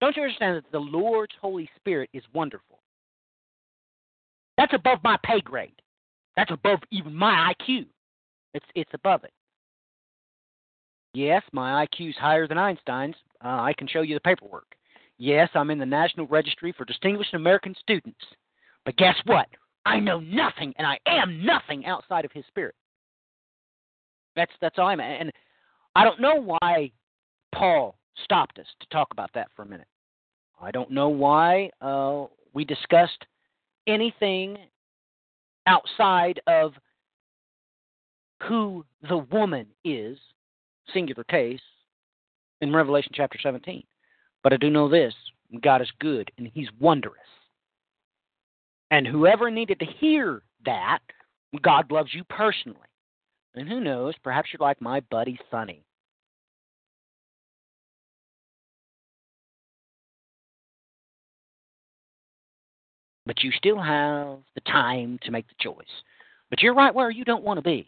[0.00, 2.80] don't you understand that the Lord's Holy Spirit is wonderful?
[4.56, 5.80] That's above my pay grade.
[6.36, 7.86] That's above even my IQ.
[8.52, 9.32] It's it's above it.
[11.12, 13.16] Yes, my IQ's higher than Einstein's.
[13.44, 14.66] Uh, I can show you the paperwork.
[15.24, 18.20] Yes, I'm in the National Registry for Distinguished American Students.
[18.84, 19.48] But guess what?
[19.86, 22.74] I know nothing, and I am nothing outside of His Spirit.
[24.36, 25.00] That's that's all I'm.
[25.00, 25.22] at.
[25.22, 25.32] And
[25.96, 26.90] I don't know why
[27.54, 29.86] Paul stopped us to talk about that for a minute.
[30.60, 33.24] I don't know why uh, we discussed
[33.86, 34.58] anything
[35.66, 36.74] outside of
[38.42, 40.18] who the woman is,
[40.92, 41.62] singular case,
[42.60, 43.84] in Revelation chapter 17.
[44.44, 45.14] But I do know this
[45.62, 47.16] God is good and He's wondrous.
[48.90, 51.00] And whoever needed to hear that,
[51.62, 52.78] God loves you personally.
[53.56, 55.82] And who knows, perhaps you're like my buddy Sonny.
[63.26, 65.86] But you still have the time to make the choice.
[66.50, 67.86] But you're right where you don't want to be.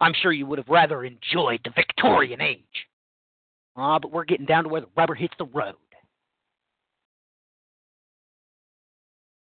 [0.00, 2.86] I'm sure you would have rather enjoyed the Victorian age.
[3.76, 5.74] Ah, but we're getting down to where the rubber hits the road.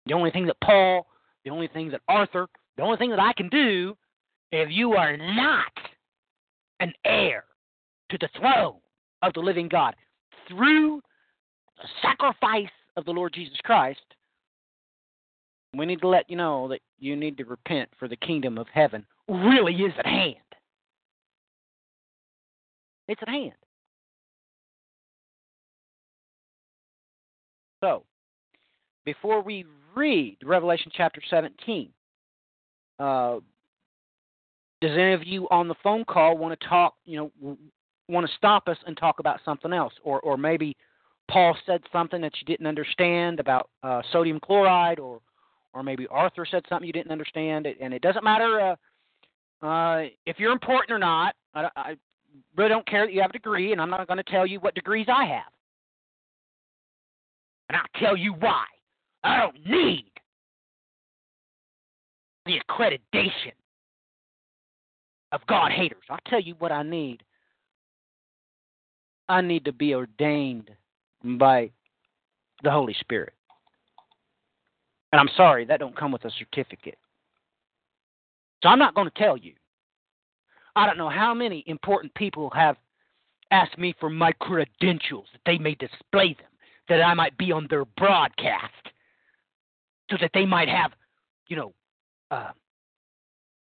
[0.06, 1.06] The only thing that Paul,
[1.44, 3.96] the only thing that Arthur, the only thing that I can do,
[4.52, 5.72] if you are not
[6.80, 7.44] an heir
[8.10, 8.76] to the throne
[9.22, 9.94] of the living God
[10.48, 11.00] through
[11.78, 14.00] the sacrifice of the Lord Jesus Christ,
[15.76, 18.66] we need to let you know that you need to repent for the kingdom of
[18.72, 20.36] heaven really is at hand.
[23.08, 23.52] It's at hand.
[27.80, 28.04] So,
[29.04, 31.90] before we read Revelation chapter 17,
[32.98, 33.36] uh,
[34.80, 37.56] does any of you on the phone call want to talk, you know,
[38.08, 39.92] want to stop us and talk about something else?
[40.02, 40.76] Or, or maybe
[41.30, 45.20] Paul said something that you didn't understand about uh, sodium chloride, or,
[45.72, 47.66] or maybe Arthur said something you didn't understand.
[47.80, 48.76] And it doesn't matter
[49.62, 51.34] uh, uh, if you're important or not.
[51.54, 51.96] I, I
[52.56, 54.60] really don't care that you have a degree, and I'm not going to tell you
[54.60, 55.52] what degrees I have.
[57.68, 58.64] And I'll tell you why.
[59.24, 60.10] I don't need
[62.44, 63.52] the accreditation
[65.32, 66.04] of God haters.
[66.08, 67.22] I'll tell you what I need.
[69.28, 70.70] I need to be ordained
[71.24, 71.70] by
[72.62, 73.32] the Holy Spirit.
[75.12, 76.98] And I'm sorry, that don't come with a certificate.
[78.62, 79.54] So I'm not going to tell you.
[80.76, 82.76] I don't know how many important people have
[83.50, 86.50] asked me for my credentials that they may display them,
[86.88, 88.72] that I might be on their broadcast,
[90.10, 90.92] so that they might have,
[91.48, 91.72] you know,
[92.30, 92.50] uh,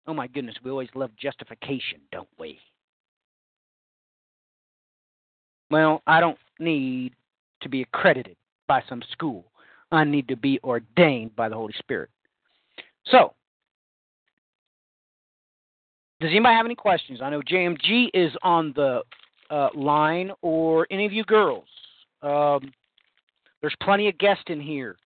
[0.07, 2.59] oh my goodness, we always love justification, don't we?
[5.69, 7.13] Well, I don't need
[7.61, 9.45] to be accredited by some school.
[9.91, 12.09] I need to be ordained by the Holy Spirit.
[13.05, 13.33] So,
[16.19, 17.19] does anybody have any questions?
[17.21, 19.01] I know JMG is on the
[19.49, 21.67] uh, line, or any of you girls.
[22.21, 22.71] Um,
[23.61, 24.97] there's plenty of guests in here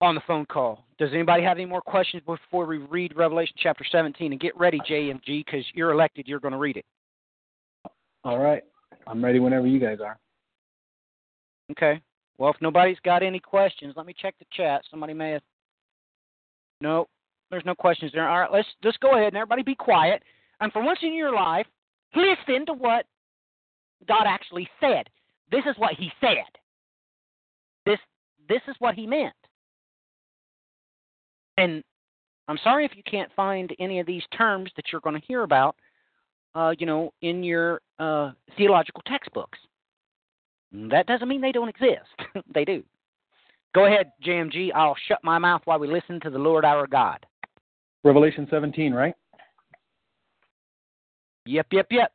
[0.00, 0.84] on the phone call.
[0.98, 4.32] Does anybody have any more questions before we read Revelation chapter 17?
[4.32, 6.28] And get ready, JMG, because you're elected.
[6.28, 6.84] You're going to read it.
[8.24, 8.62] All right.
[9.06, 10.18] I'm ready whenever you guys are.
[11.72, 12.00] Okay.
[12.38, 14.82] Well, if nobody's got any questions, let me check the chat.
[14.90, 15.42] Somebody may have.
[16.80, 17.06] No,
[17.50, 18.28] there's no questions there.
[18.28, 20.22] All right, let's let's go ahead and everybody be quiet.
[20.60, 21.66] And for once in your life,
[22.14, 23.06] listen to what
[24.08, 25.08] God actually said.
[25.50, 26.44] This is what He said.
[27.86, 27.98] This
[28.48, 29.34] this is what He meant.
[31.56, 31.82] And
[32.48, 35.42] I'm sorry if you can't find any of these terms that you're going to hear
[35.42, 35.76] about,
[36.54, 39.58] uh, you know, in your uh, theological textbooks.
[40.72, 42.08] That doesn't mean they don't exist.
[42.54, 42.82] they do.
[43.74, 44.70] Go ahead, JMG.
[44.74, 47.24] I'll shut my mouth while we listen to the Lord our God.
[48.04, 49.14] Revelation 17, right?
[51.46, 52.12] Yep, yep, yep.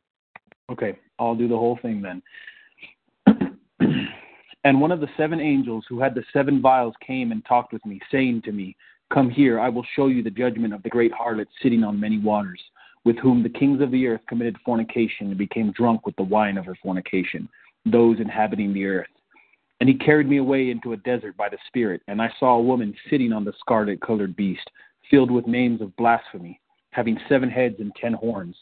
[0.70, 2.22] Okay, I'll do the whole thing then.
[4.64, 7.84] And one of the seven angels who had the seven vials came and talked with
[7.86, 8.76] me, saying to me,
[9.12, 12.18] Come here, I will show you the judgment of the great harlot sitting on many
[12.18, 12.60] waters,
[13.04, 16.58] with whom the kings of the earth committed fornication and became drunk with the wine
[16.58, 17.48] of her fornication,
[17.86, 19.08] those inhabiting the earth.
[19.80, 22.62] And he carried me away into a desert by the Spirit, and I saw a
[22.62, 24.70] woman sitting on the scarlet colored beast,
[25.10, 28.56] filled with names of blasphemy, having seven heads and ten horns.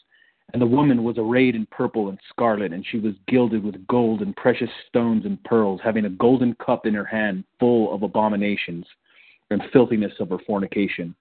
[0.51, 4.21] And the woman was arrayed in purple and scarlet, and she was gilded with gold
[4.21, 8.85] and precious stones and pearls, having a golden cup in her hand full of abominations
[9.51, 11.15] and filthiness of her fornication.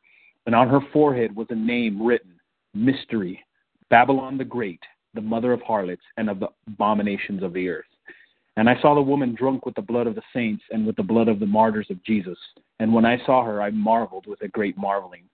[0.47, 2.33] And on her forehead was a name written
[2.75, 3.45] Mystery,
[3.91, 4.81] Babylon the Great,
[5.15, 7.85] the mother of harlots and of the abominations of the earth.
[8.57, 11.03] And I saw the woman drunk with the blood of the saints and with the
[11.03, 12.39] blood of the martyrs of Jesus.
[12.81, 15.25] And when I saw her, I marveled with a great marveling.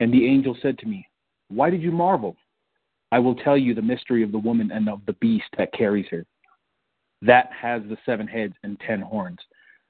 [0.00, 1.06] And the angel said to me,
[1.48, 2.36] Why did you marvel?
[3.10, 6.06] I will tell you the mystery of the woman and of the beast that carries
[6.10, 6.26] her.
[7.22, 9.38] That has the seven heads and ten horns.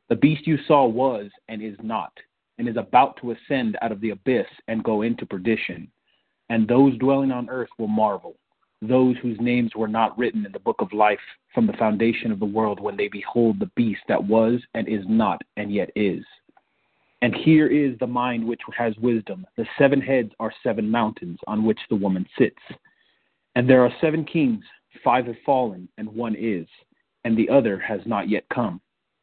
[0.09, 2.13] The beast you saw was and is not
[2.59, 5.89] and is about to ascend out of the abyss and go into perdition.
[6.51, 8.35] And those dwelling on earth will marvel,
[8.83, 11.21] those whose names were not written in the book of life
[11.55, 15.05] from the foundation of the world when they behold the beast that was and is
[15.09, 16.25] not and yet is.
[17.21, 19.47] And here is the mind which has wisdom.
[19.57, 22.61] The seven heads are seven mountains on which the woman sits.
[23.59, 24.63] And there are seven kings,
[25.03, 26.69] five have fallen, and one is,
[27.25, 28.81] and the other has not yet come.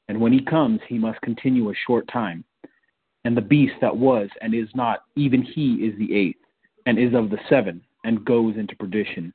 [0.10, 2.44] And when he comes, he must continue a short time.
[3.24, 6.42] And the beast that was and is not, even he is the eighth,
[6.86, 9.34] and is of the seven, and goes into perdition.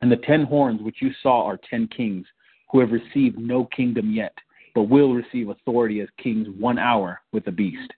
[0.00, 2.26] And the ten horns which you saw are ten kings,
[2.70, 4.34] who have received no kingdom yet,
[4.76, 7.92] but will receive authority as kings one hour with the beast.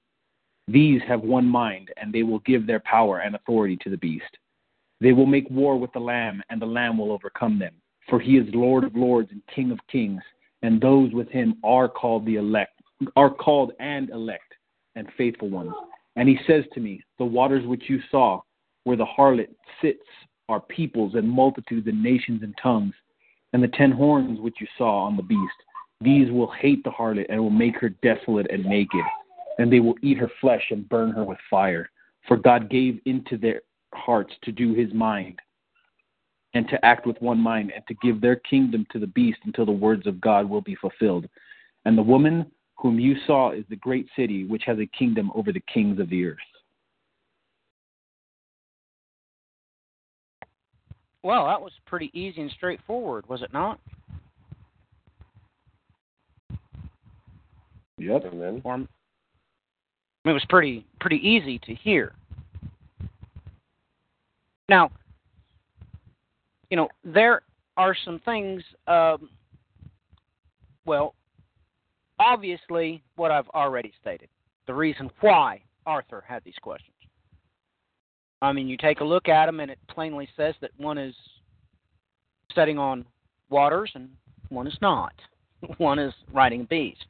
[0.68, 4.38] These have one mind, and they will give their power and authority to the beast.
[5.01, 7.74] They will make war with the Lamb, and the Lamb will overcome them.
[8.09, 10.22] For he is Lord of lords and King of kings,
[10.62, 12.80] and those with him are called the elect,
[13.16, 14.55] are called and elect
[14.96, 15.72] and faithful ones.
[16.16, 18.40] And he says to me, The waters which you saw,
[18.84, 20.03] where the harlot sits,
[20.49, 22.94] are peoples and multitudes and nations and tongues.
[23.53, 25.40] And the ten horns which you saw on the beast,
[26.01, 29.05] these will hate the harlot and will make her desolate and naked,
[29.59, 31.90] and they will eat her flesh and burn her with fire.
[32.26, 33.62] For God gave into their
[33.95, 35.39] hearts to do his mind,
[36.55, 39.66] and to act with one mind, and to give their kingdom to the beast until
[39.66, 41.28] the words of God will be fulfilled.
[41.84, 45.53] And the woman whom you saw is the great city which has a kingdom over
[45.53, 46.36] the kings of the earth.
[51.22, 53.80] Well, that was pretty easy and straightforward, was it not?
[57.99, 58.26] Yep.
[58.32, 58.62] Amen.
[58.64, 58.86] Or
[60.24, 62.12] it was pretty pretty easy to hear.
[64.68, 64.90] Now,
[66.70, 67.42] you know, there
[67.76, 68.62] are some things.
[68.86, 69.30] Um,
[70.84, 71.14] well,
[72.18, 74.28] obviously, what I've already stated,
[74.66, 76.94] the reason why Arthur had these questions.
[78.40, 81.14] I mean, you take a look at them, and it plainly says that one is
[82.54, 83.04] setting on
[83.50, 84.08] waters and
[84.48, 85.12] one is not.
[85.78, 87.04] One is riding a beast.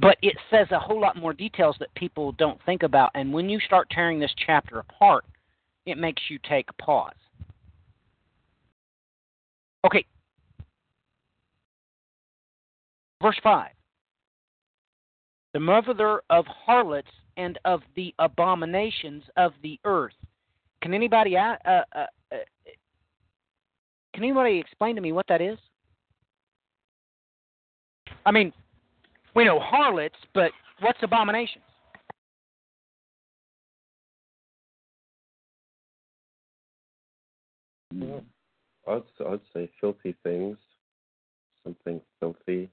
[0.00, 3.48] But it says a whole lot more details that people don't think about, and when
[3.48, 5.24] you start tearing this chapter apart,
[5.86, 7.14] it makes you take pause.
[9.86, 10.04] Okay.
[13.22, 13.70] Verse 5
[15.54, 20.14] The mother of harlots and of the abominations of the earth.
[20.82, 22.04] Can anybody uh, uh, uh,
[24.12, 25.58] can anybody explain to me what that is?
[28.26, 28.52] I mean,
[29.36, 31.62] we know harlots, but what's abominations?
[37.94, 38.20] Yeah.
[38.88, 40.56] I'd, I'd say filthy things.
[41.62, 42.70] Something filthy.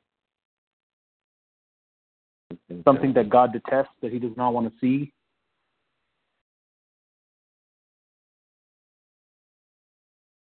[2.86, 5.11] Something that God detests, that he does not want to see.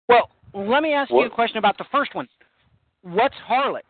[0.08, 2.28] Well, let me ask you a question about the first one.
[3.02, 3.86] What's harlots?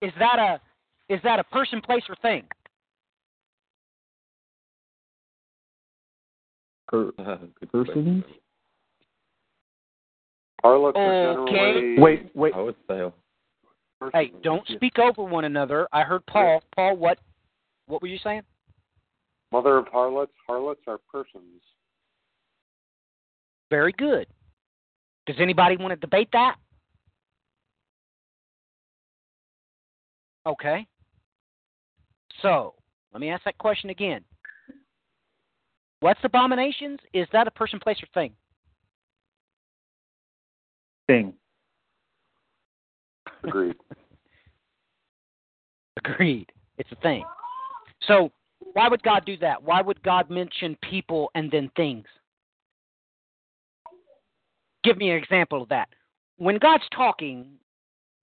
[0.00, 0.60] Is that a
[1.08, 2.44] is that a person, place, or thing?
[6.88, 7.12] Per-
[7.60, 7.86] Good persons?
[7.86, 8.24] question.
[10.62, 11.96] Harlots are Okay.
[11.98, 12.54] Wait, wait.
[12.54, 13.10] I would say
[14.12, 15.88] Hey, don't speak over one another.
[15.92, 16.62] I heard Paul.
[16.74, 17.18] Paul, what
[17.86, 18.42] what were you saying?
[19.50, 20.32] Mother of harlots.
[20.46, 21.62] Harlots are persons.
[23.70, 24.26] Very good.
[25.26, 26.56] Does anybody want to debate that?
[30.46, 30.86] Okay.
[32.42, 32.74] So,
[33.12, 34.24] let me ask that question again.
[36.00, 37.00] What's abominations?
[37.12, 38.32] Is that a person, place, or thing?
[41.06, 41.34] Thing.
[43.44, 43.76] Agreed.
[46.04, 46.52] Agreed.
[46.76, 47.24] It's a thing.
[48.06, 48.30] So,
[48.72, 49.62] why would God do that?
[49.62, 52.06] Why would God mention people and then things?
[54.84, 55.88] Give me an example of that.
[56.36, 57.46] When God's talking,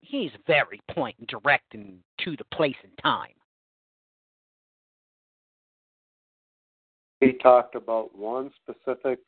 [0.00, 3.35] He's very point and direct and to the place and time.
[7.20, 9.18] He talked about one specific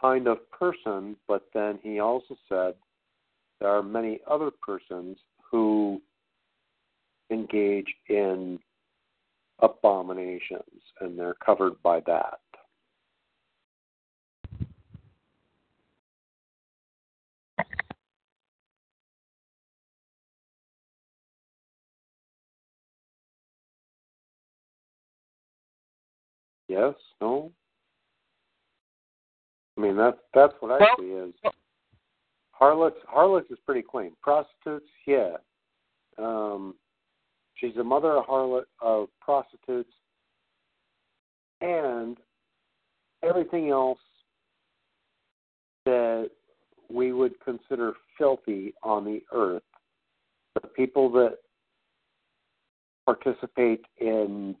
[0.00, 2.74] kind of person, but then he also said
[3.60, 5.18] there are many other persons
[5.50, 6.00] who
[7.30, 8.58] engage in
[9.60, 12.38] abominations, and they're covered by that.
[26.78, 27.50] Yes, no.
[29.76, 31.34] I mean that's that's what I Well- see is
[32.52, 33.00] harlots.
[33.06, 34.14] Harlots is pretty clean.
[34.22, 35.36] Prostitutes, yeah.
[36.18, 36.76] Um,
[37.54, 39.92] she's the mother of harlot of prostitutes,
[41.60, 42.16] and
[43.22, 44.00] everything else
[45.84, 46.30] that
[46.88, 49.62] we would consider filthy on the earth.
[50.54, 51.38] The people that
[53.06, 54.56] participate in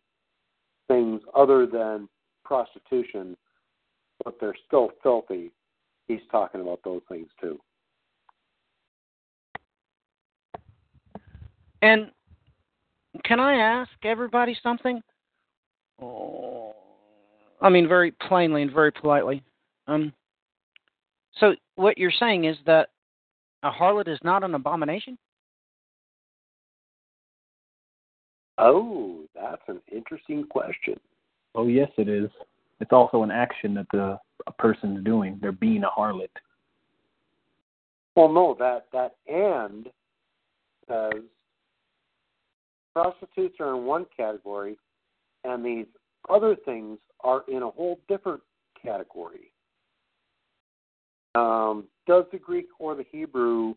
[0.88, 2.08] things other than
[2.44, 3.36] prostitution,
[4.24, 5.52] but they're still filthy.
[6.06, 7.58] He's talking about those things too.
[11.82, 12.10] And
[13.24, 15.00] can I ask everybody something?
[16.00, 16.74] Oh,
[17.60, 19.42] I mean, very plainly and very politely.
[19.86, 20.12] Um,
[21.38, 22.88] so what you're saying is that
[23.62, 25.18] a harlot is not an abomination?
[28.58, 30.98] Oh, that's an interesting question.
[31.54, 32.30] Oh, yes, it is.
[32.80, 35.38] It's also an action that the a person's doing.
[35.40, 36.28] They're being a harlot.
[38.14, 39.88] Well, no, that that and
[40.88, 41.22] says
[42.92, 44.78] prostitutes are in one category,
[45.44, 45.86] and these
[46.28, 48.40] other things are in a whole different
[48.80, 49.52] category.
[51.34, 53.74] Um, does the Greek or the Hebrew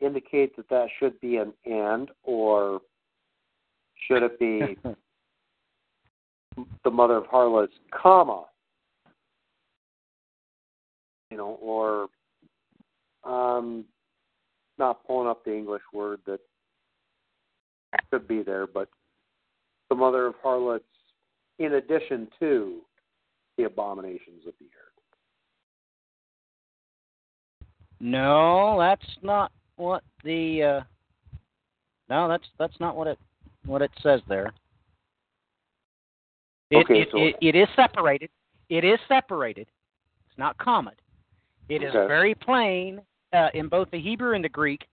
[0.00, 2.80] indicate that that should be an and, or
[4.06, 4.76] should it be
[6.84, 8.44] the mother of harlots, comma?
[11.30, 12.08] You know, or
[13.24, 13.84] um,
[14.78, 16.40] not pulling up the English word that
[18.10, 18.88] could be there, but
[19.88, 20.84] the mother of harlots,
[21.58, 22.80] in addition to
[23.56, 24.80] the abominations of the earth.
[28.00, 30.62] No, that's not what the.
[30.62, 30.80] Uh,
[32.08, 33.18] no, that's that's not what it
[33.66, 34.52] what it says there.
[36.70, 38.30] It, Okay, it, so- it, it is separated.
[38.68, 39.66] It is separated.
[40.28, 40.94] It's not common.
[41.68, 42.06] It is Okay.
[42.06, 43.00] very plain
[43.32, 44.86] uh, in both the Hebrew and the Greek.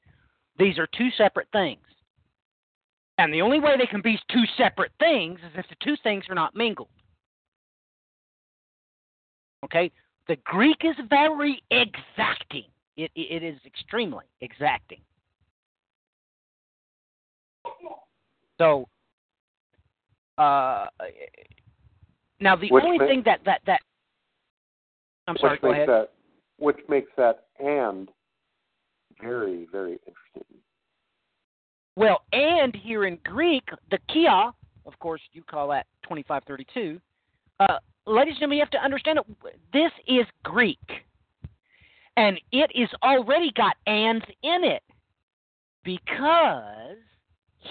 [0.57, 1.82] These are two separate things.
[3.20, 6.26] And the only way they can be two separate things is if the two things
[6.30, 6.89] are not mingled.
[9.65, 9.91] Okay?
[10.28, 12.65] The Greek is very exacting.
[12.95, 14.99] It, it, it is extremely exacting.
[18.57, 18.87] So,
[20.37, 20.85] uh,
[22.39, 23.81] now the Which only ma- thing that that that
[25.27, 25.89] I'm sorry, which go makes ahead.
[25.89, 26.09] that
[26.57, 28.09] which makes that and
[29.21, 30.57] very very interesting.
[31.95, 34.49] Well, and here in Greek, the kai,
[34.85, 37.01] of course, you call that 2532.
[37.59, 40.77] Uh, ladies and gentlemen, you have to understand that this is Greek.
[42.15, 44.83] And it is already got ands in it.
[45.83, 46.97] Because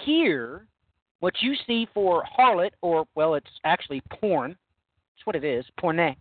[0.05, 0.67] here,
[1.19, 4.51] what you see for harlot, or, well, it's actually porn.
[4.51, 6.15] That's what it is, porne.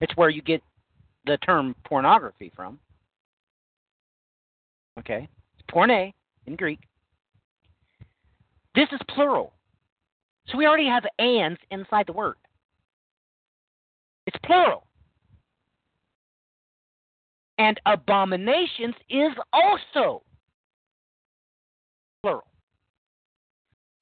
[0.00, 0.62] It's where you get
[1.26, 2.78] the term pornography from.
[4.98, 5.28] Okay?
[5.54, 6.12] It's porne
[6.46, 6.80] in Greek.
[8.74, 9.52] This is plural.
[10.48, 12.36] So we already have ands inside the word.
[14.26, 14.86] It's plural.
[17.58, 20.22] And abominations is also
[22.22, 22.44] plural.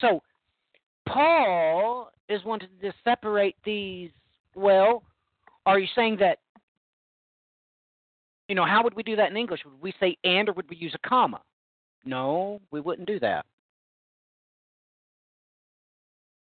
[0.01, 0.21] So
[1.07, 4.11] Paul is wanting to separate these.
[4.55, 5.03] Well,
[5.65, 6.39] are you saying that,
[8.47, 9.61] you know, how would we do that in English?
[9.65, 11.41] Would we say and or would we use a comma?
[12.05, 13.45] No, we wouldn't do that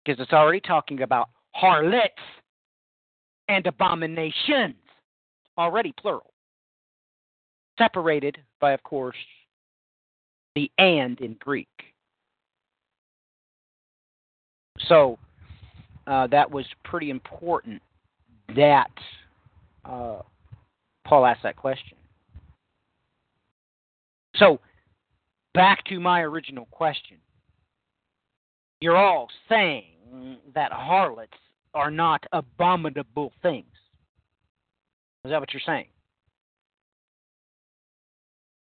[0.03, 2.13] because it's already talking about harlots
[3.47, 4.75] and abominations,
[5.57, 6.33] already plural.
[7.77, 9.15] Separated by, of course,
[10.55, 11.90] the and in Greek.
[14.87, 15.17] So
[16.07, 17.81] uh, that was pretty important
[18.55, 18.91] that
[19.85, 20.19] uh,
[21.05, 21.97] Paul asked that question.
[24.35, 24.59] So
[25.53, 27.17] back to my original question
[28.81, 29.85] you're all saying
[30.53, 31.37] that harlots
[31.73, 33.65] are not abominable things.
[35.23, 35.85] Is that what you're saying?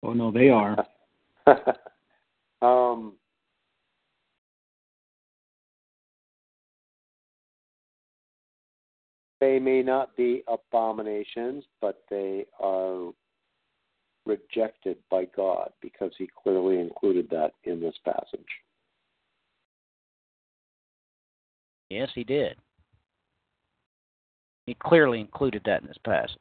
[0.01, 0.87] Oh no, they are.
[2.61, 3.13] um,
[9.45, 13.11] they may not be abominations, but they are
[14.25, 18.47] rejected by God because He clearly included that in this passage.
[21.91, 22.55] Yes, he did.
[24.65, 26.39] He clearly included that in this passage.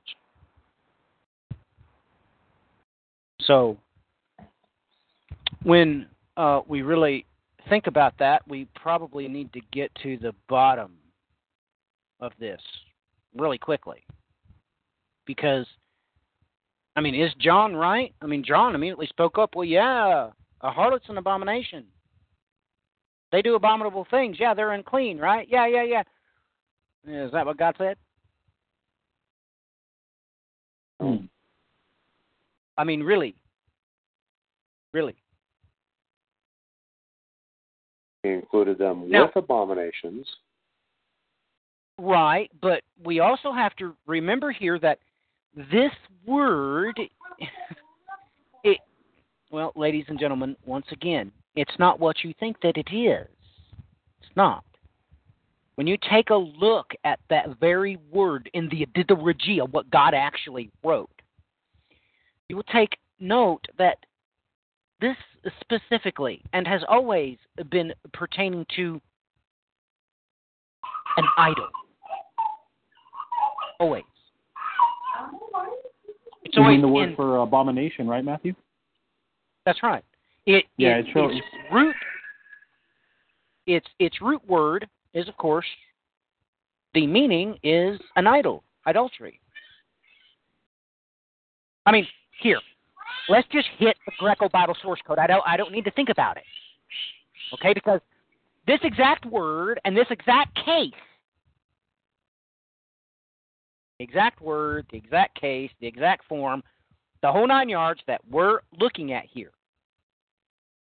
[3.43, 3.77] So,
[5.63, 6.07] when
[6.39, 7.27] uh, we really
[7.69, 10.93] think about that, we probably need to get to the bottom
[12.21, 12.61] of this
[13.37, 14.05] really quickly.
[15.27, 15.67] Because,
[16.97, 18.15] I mean, is John right?
[18.21, 20.31] I mean, John immediately spoke up, well, yeah,
[20.61, 21.85] a harlot's an abomination.
[23.33, 24.37] They do abominable things.
[24.39, 25.47] Yeah, they're unclean, right?
[25.51, 26.03] Yeah, yeah, yeah.
[27.27, 27.97] Is that what God said?
[31.01, 31.27] Hmm.
[32.79, 33.35] I mean, really?
[34.93, 35.17] Really?
[38.23, 40.27] He included them Now- with abominations.
[41.99, 44.99] Right, but we also have to remember here that
[45.55, 45.93] this
[46.27, 46.99] word
[48.65, 48.79] it
[49.51, 53.29] well, ladies and gentlemen, once again, it's not what you think that it is.
[54.21, 54.65] It's not.
[55.77, 60.71] When you take a look at that very word in the Didoregia, what God actually
[60.83, 61.11] wrote,
[62.49, 63.99] you will take note that
[65.01, 65.17] this
[65.61, 67.37] specifically and has always
[67.71, 69.01] been pertaining to
[71.17, 71.69] an idol.
[73.81, 74.05] Oh, always.
[76.45, 78.55] It's you always mean the word in- for abomination, right, Matthew?
[79.67, 80.05] That's right.
[80.47, 81.97] It, Yeah, it, it shows- its root
[83.67, 85.65] its its root word is of course
[86.93, 89.41] the meaning is an idol, idolatry.
[91.87, 92.07] I mean,
[92.41, 92.61] here,
[93.29, 95.19] let's just hit the Greco Bible source code.
[95.19, 96.45] I don't I don't need to think about it.
[97.55, 98.01] Okay, because
[98.67, 100.93] this exact word and this exact case,
[103.99, 106.63] the exact word, the exact case, the exact form,
[107.23, 109.51] the whole nine yards that we're looking at here.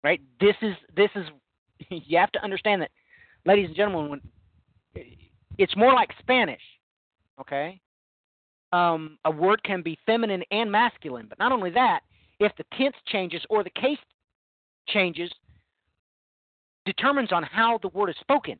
[0.04, 0.20] Right?
[0.40, 1.26] This is this is
[1.88, 2.90] you have to understand that,
[3.44, 4.20] ladies and gentlemen, when
[5.58, 6.62] it's more like Spanish.
[7.40, 7.80] Okay?
[8.72, 12.00] Um, a word can be feminine and masculine, but not only that,
[12.38, 13.98] if the tense changes or the case
[14.88, 15.30] changes,
[16.84, 18.58] determines on how the word is spoken.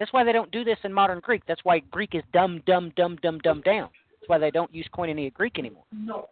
[0.00, 1.42] That's why they don't do this in modern Greek.
[1.46, 3.90] That's why Greek is dumb, dumb, dumb, dumb, dumb down.
[4.18, 5.84] That's why they don't use Koinonia Greek anymore.
[5.92, 6.26] No.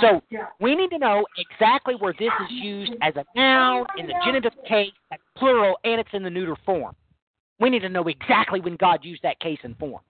[0.00, 0.22] So
[0.60, 4.52] we need to know exactly where this is used as a noun in the genitive
[4.68, 6.94] case, as plural, and it's in the neuter form.
[7.60, 10.02] We need to know exactly when God used that case and form.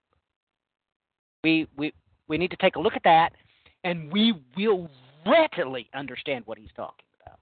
[1.42, 1.92] We we
[2.28, 3.32] we need to take a look at that,
[3.84, 4.88] and we will
[5.26, 7.38] readily understand what he's talking about.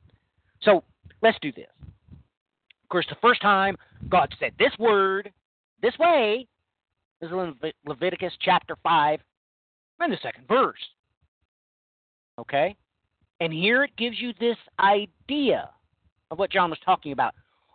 [0.62, 0.82] So
[1.22, 1.68] let's do this.
[2.10, 3.76] Of course, the first time
[4.08, 5.30] God said this word
[5.82, 6.46] this way
[7.20, 7.54] this is in
[7.86, 9.20] Leviticus chapter 5
[10.00, 10.78] and the second verse.
[12.38, 12.74] Okay?
[13.40, 15.70] And here it gives you this idea
[16.32, 17.34] of what John was talking about.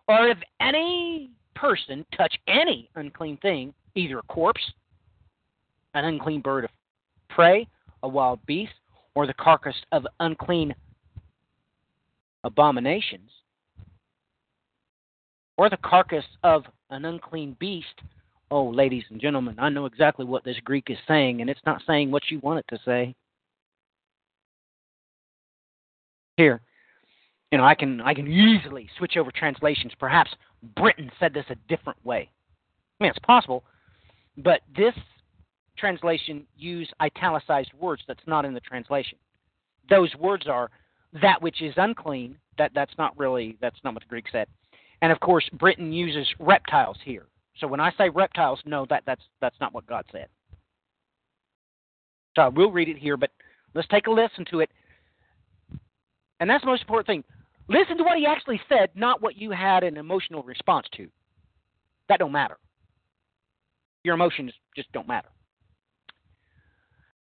[0.10, 4.62] Or if any person touch any unclean thing, either a corpse,
[5.94, 6.70] an unclean bird of
[7.30, 7.68] prey,
[8.04, 8.74] a wild beast,
[9.16, 10.76] or the carcass of unclean
[12.44, 13.32] abominations,
[15.58, 18.02] or the carcass of an unclean beast.
[18.50, 21.82] Oh, ladies and gentlemen, I know exactly what this Greek is saying, and it's not
[21.86, 23.14] saying what you want it to say.
[26.38, 26.62] Here,
[27.52, 29.92] you know, I can I can easily switch over translations.
[30.00, 30.32] Perhaps
[30.76, 32.30] Brenton said this a different way.
[33.00, 33.64] I mean, it's possible,
[34.38, 34.94] but this
[35.78, 39.18] translation use italicized words that's not in the translation.
[39.90, 40.70] Those words are
[41.22, 42.38] that which is unclean.
[42.58, 44.48] That that's not really that's not what the Greek said.
[45.02, 47.26] And of course, Brenton uses reptiles here.
[47.58, 50.28] So when I say reptiles, no, that that's that's not what God said.
[52.36, 53.32] So I will read it here, but
[53.74, 54.70] let's take a listen to it.
[56.40, 57.24] And that's the most important thing.
[57.68, 61.08] Listen to what he actually said, not what you had an emotional response to.
[62.10, 62.58] That don't matter.
[64.04, 65.30] Your emotions just don't matter.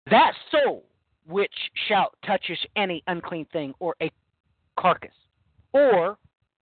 [0.10, 0.84] That soul
[1.26, 1.54] which
[1.88, 4.12] shall touches any unclean thing or a
[4.78, 5.14] carcass,
[5.72, 6.18] or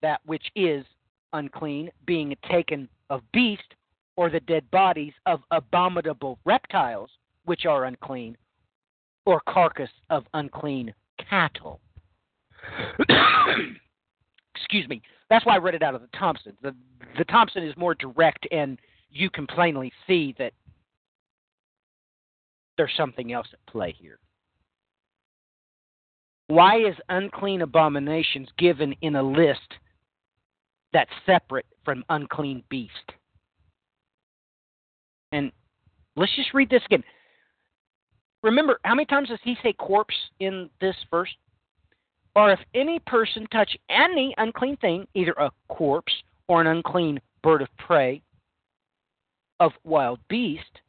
[0.02, 0.86] that which is
[1.34, 3.76] unclean, being taken of beast,
[4.16, 7.10] or the dead bodies of abominable reptiles,
[7.46, 8.38] which are unclean,
[9.26, 10.94] or carcass of unclean
[11.30, 11.80] cattle.
[14.56, 15.02] Excuse me.
[15.30, 16.58] That's why I read it out of the Thomson.
[16.62, 16.76] The
[17.18, 18.80] the Thomson is more direct, and
[19.10, 20.54] you can plainly see that
[22.78, 24.20] there's something else at play here.
[26.48, 29.76] Why is unclean abominations given in a list
[30.94, 32.94] that's separate from unclean beast?
[35.32, 35.52] And
[36.16, 37.04] let's just read this again.
[38.42, 41.30] Remember, how many times does he say corpse in this verse?
[42.36, 46.14] Or if any person touch any unclean thing, either a corpse
[46.48, 48.22] or an unclean bird of prey,
[49.60, 50.80] of wild beast,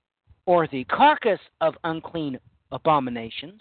[0.46, 2.38] or the carcass of unclean
[2.72, 3.60] abominations,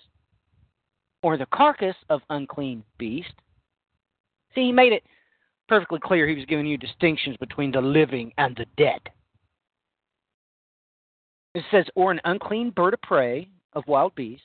[1.23, 3.33] or the carcass of unclean beast.
[4.53, 5.03] See, he made it
[5.69, 8.99] perfectly clear he was giving you distinctions between the living and the dead.
[11.53, 14.43] It says, or an unclean bird of prey of wild beast,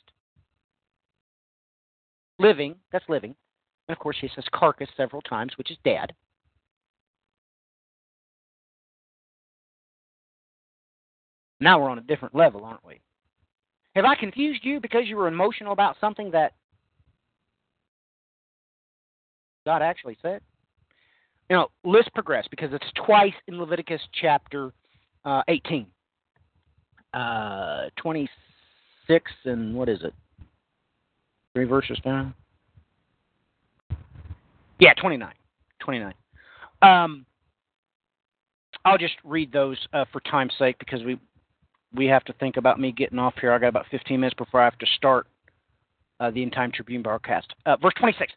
[2.39, 3.35] living, that's living.
[3.89, 6.12] And of course, he says carcass several times, which is dead.
[11.61, 13.01] Now we're on a different level, aren't we?
[13.95, 16.53] Have I confused you because you were emotional about something that
[19.64, 20.43] God actually said?
[21.51, 24.72] You know, let's progress because it's twice in Leviticus chapter
[25.24, 25.86] uh, 18.
[27.12, 30.14] Uh, 26 and what is it?
[31.55, 32.34] Three verses down?
[34.80, 35.32] Yeah, 29.
[35.80, 36.14] 29.
[36.82, 37.26] Um,
[38.84, 41.18] I'll just read those uh, for time's sake because we
[41.95, 43.53] we have to think about me getting off here.
[43.53, 45.28] I got about 15 minutes before I have to start
[46.18, 47.55] uh, the End Time Tribune broadcast.
[47.66, 48.32] Uh, verse 26.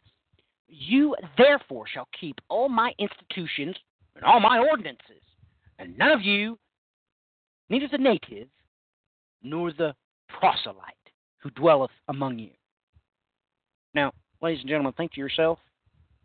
[0.68, 3.76] You therefore shall keep all my institutions
[4.14, 5.22] and all my ordinances,
[5.78, 6.58] and none of you,
[7.70, 8.48] neither the native
[9.42, 9.94] nor the
[10.28, 10.94] proselyte
[11.38, 12.50] who dwelleth among you.
[13.94, 14.12] Now,
[14.42, 15.58] ladies and gentlemen, think to yourself,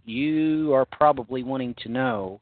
[0.03, 2.41] you are probably wanting to know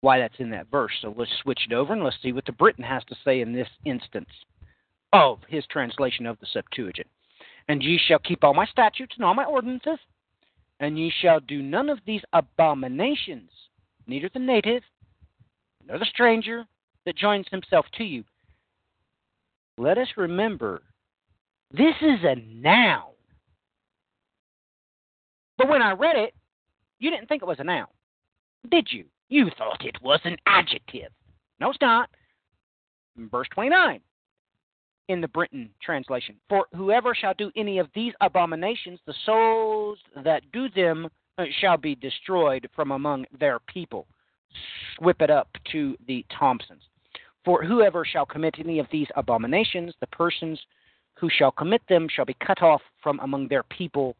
[0.00, 0.92] why that's in that verse.
[1.02, 3.52] So let's switch it over and let's see what the Brenton has to say in
[3.52, 4.30] this instance.
[5.12, 7.06] of his translation of the Septuagint.
[7.68, 9.98] And ye shall keep all my statutes and all my ordinances,
[10.80, 13.50] and ye shall do none of these abominations,
[14.06, 14.82] neither the native
[15.86, 16.64] nor the stranger
[17.04, 18.24] that joins himself to you.
[19.76, 20.82] Let us remember
[21.70, 23.12] this is a noun.
[25.58, 26.34] But when I read it,
[26.98, 27.86] you didn't think it was a noun,
[28.70, 29.04] did you?
[29.28, 31.10] You thought it was an adjective.
[31.60, 32.08] No, it's not.
[33.16, 34.00] Verse 29
[35.08, 36.36] in the Brenton translation.
[36.48, 41.76] For whoever shall do any of these abominations, the souls that do them uh, shall
[41.76, 44.06] be destroyed from among their people.
[45.00, 46.82] Whip it up to the Thomsons.
[47.44, 50.60] For whoever shall commit any of these abominations, the persons
[51.14, 54.16] who shall commit them shall be cut off from among their people.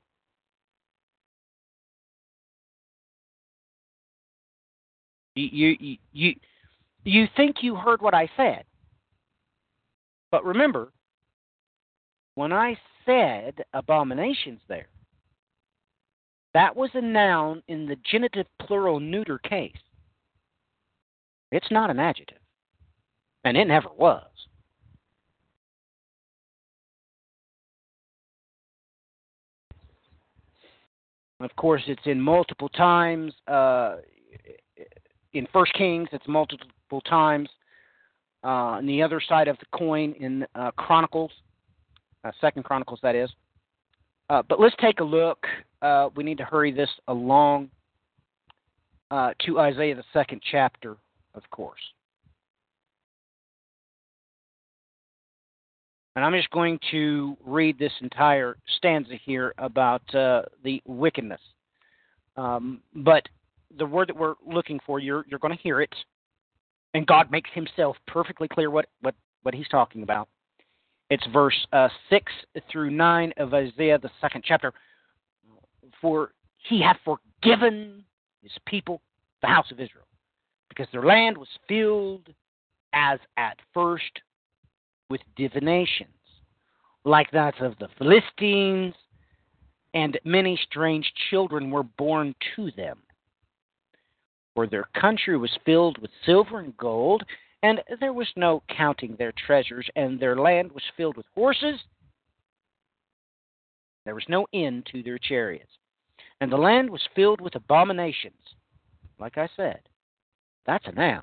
[5.34, 6.34] You, you, you,
[7.04, 8.64] you think you heard what I said.
[10.30, 10.92] But remember,
[12.34, 12.76] when I
[13.06, 14.88] said abominations there,
[16.54, 19.72] that was a noun in the genitive plural neuter case.
[21.50, 22.38] It's not an adjective.
[23.44, 24.24] And it never was.
[31.40, 33.32] Of course, it's in multiple times.
[33.46, 33.96] Uh,
[35.32, 37.48] in First Kings, it's multiple times.
[38.44, 41.32] Uh, on the other side of the coin, in uh, Chronicles,
[42.24, 43.30] uh, Second Chronicles, that is.
[44.30, 45.46] Uh, but let's take a look.
[45.82, 47.70] Uh, we need to hurry this along
[49.10, 50.96] uh, to Isaiah the second chapter,
[51.34, 51.80] of course.
[56.14, 61.40] And I'm just going to read this entire stanza here about uh, the wickedness.
[62.36, 63.22] Um, but
[63.78, 65.94] the word that we're looking for, you're, you're going to hear it.
[66.94, 70.28] And God makes himself perfectly clear what, what, what he's talking about.
[71.10, 72.32] It's verse uh, 6
[72.70, 74.72] through 9 of Isaiah, the second chapter.
[76.00, 76.32] For
[76.68, 78.04] he hath forgiven
[78.42, 79.00] his people,
[79.40, 80.06] the house of Israel,
[80.68, 82.28] because their land was filled
[82.92, 84.20] as at first
[85.10, 86.10] with divinations,
[87.04, 88.94] like that of the Philistines,
[89.94, 92.98] and many strange children were born to them.
[94.58, 97.22] For their country was filled with silver and gold,
[97.62, 101.78] and there was no counting their treasures, and their land was filled with horses.
[104.04, 105.70] There was no end to their chariots.
[106.40, 108.34] And the land was filled with abominations.
[109.20, 109.78] Like I said,
[110.66, 111.22] that's a noun.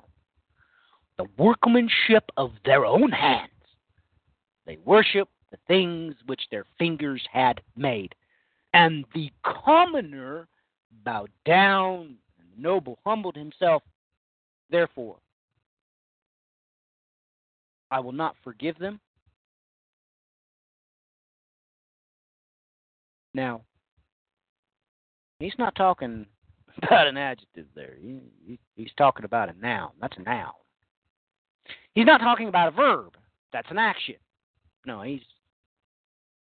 [1.18, 3.50] The workmanship of their own hands.
[4.64, 8.14] They worship the things which their fingers had made.
[8.72, 10.48] And the commoner
[11.04, 12.16] bowed down,
[12.56, 13.82] noble humbled himself.
[14.70, 15.16] Therefore,
[17.90, 19.00] I will not forgive them.
[23.34, 23.62] Now,
[25.38, 26.26] he's not talking
[26.82, 27.94] about an adjective there.
[28.00, 29.90] He, he, he's talking about a noun.
[30.00, 30.52] That's a noun.
[31.94, 33.12] He's not talking about a verb.
[33.52, 34.16] That's an action.
[34.86, 35.22] No, he's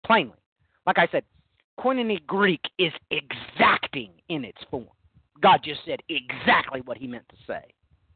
[0.04, 0.38] plainly.
[0.86, 1.24] Like I said,
[1.78, 4.86] Koine Greek is exacting in its form.
[5.42, 7.62] God just said exactly what he meant to say,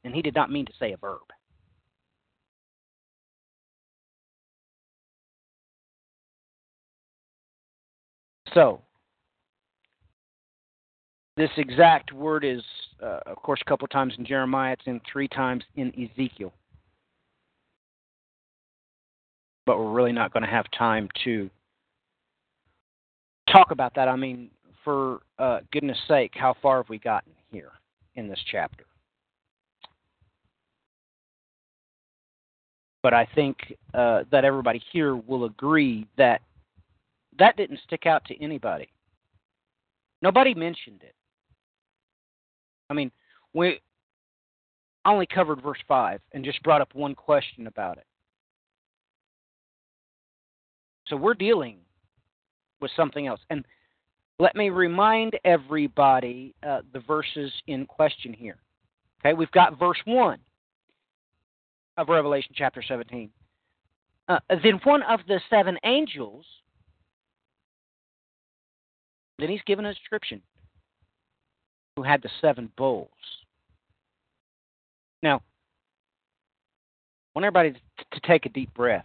[0.04, 1.20] and he did not mean to say a verb.
[8.54, 8.80] So,
[11.36, 12.62] this exact word is,
[13.02, 14.72] uh, of course, a couple times in Jeremiah.
[14.72, 16.54] It's in three times in Ezekiel.
[19.66, 21.50] But we're really not going to have time to
[23.52, 24.08] talk about that.
[24.08, 24.50] I mean,
[24.86, 27.72] for uh, goodness sake, how far have we gotten here
[28.14, 28.84] in this chapter?
[33.02, 33.56] But I think
[33.94, 36.40] uh, that everybody here will agree that
[37.40, 38.88] that didn't stick out to anybody.
[40.22, 41.14] Nobody mentioned it.
[42.88, 43.10] I mean,
[43.54, 43.80] we
[45.04, 48.06] only covered verse 5 and just brought up one question about it.
[51.08, 51.78] So we're dealing
[52.80, 53.40] with something else.
[53.50, 53.64] And
[54.38, 58.58] let me remind everybody uh, the verses in question here.
[59.20, 60.38] Okay, we've got verse 1
[61.96, 63.30] of Revelation chapter 17.
[64.28, 66.44] Uh, then one of the seven angels
[69.38, 70.40] then he's given a description
[71.96, 73.10] who had the seven bowls.
[75.22, 75.40] Now, I
[77.34, 77.72] want everybody
[78.12, 79.04] to take a deep breath.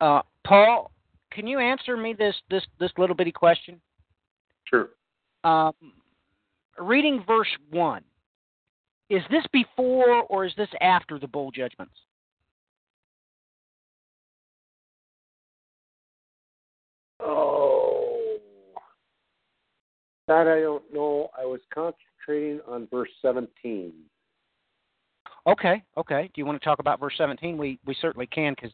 [0.00, 0.90] Uh, Paul,
[1.32, 3.80] can you answer me this this this little bitty question?
[4.68, 4.90] Sure.
[5.44, 5.72] Um,
[6.78, 8.02] reading verse one,
[9.10, 11.94] is this before or is this after the bowl judgments?
[17.20, 18.38] Oh,
[20.28, 21.30] that I don't know.
[21.38, 23.92] I was concentrating on verse 17.
[25.46, 26.22] Okay, okay.
[26.34, 27.56] Do you want to talk about verse 17?
[27.56, 28.72] We we certainly can because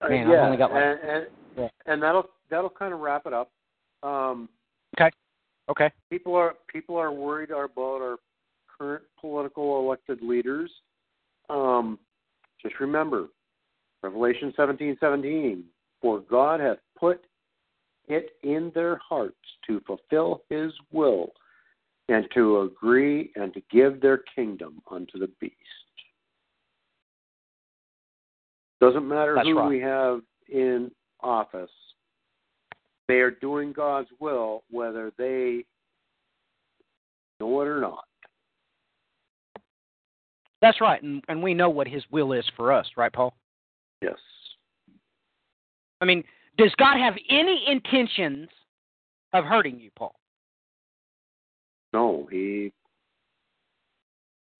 [0.00, 1.68] Uh, Man, I've only got like- and, and, Yeah.
[1.86, 3.50] and that'll that'll kind of wrap it up.
[4.02, 4.48] Um,
[4.98, 5.10] okay.
[5.68, 5.90] Okay.
[6.10, 8.16] people are people are worried about our
[8.78, 10.70] current political elected leaders.
[11.48, 11.98] Um,
[12.60, 13.28] just remember,
[14.02, 15.64] Revelation seventeen seventeen.
[16.02, 17.20] For God hath put
[18.08, 19.36] it in their hearts
[19.66, 21.32] to fulfill His will,
[22.08, 25.54] and to agree and to give their kingdom unto the beast.
[28.80, 29.68] Doesn't matter That's who right.
[29.68, 31.70] we have in office.
[33.10, 35.64] They are doing God's will, whether they
[37.40, 38.04] know it or not.
[40.62, 43.34] That's right, and and we know what His will is for us, right, Paul?
[44.00, 44.14] Yes.
[46.00, 46.22] I mean,
[46.56, 48.48] does God have any intentions
[49.32, 50.14] of hurting you, Paul?
[51.92, 52.72] No, he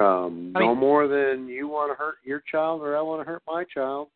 [0.01, 3.21] um I no mean- more than you want to hurt your child or I want
[3.25, 4.09] to hurt my child.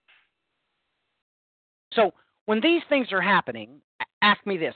[1.92, 2.12] So
[2.46, 3.80] when these things are happening,
[4.24, 4.74] ask me this: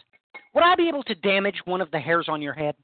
[0.55, 2.75] Would I be able to damage one of the hairs on your head?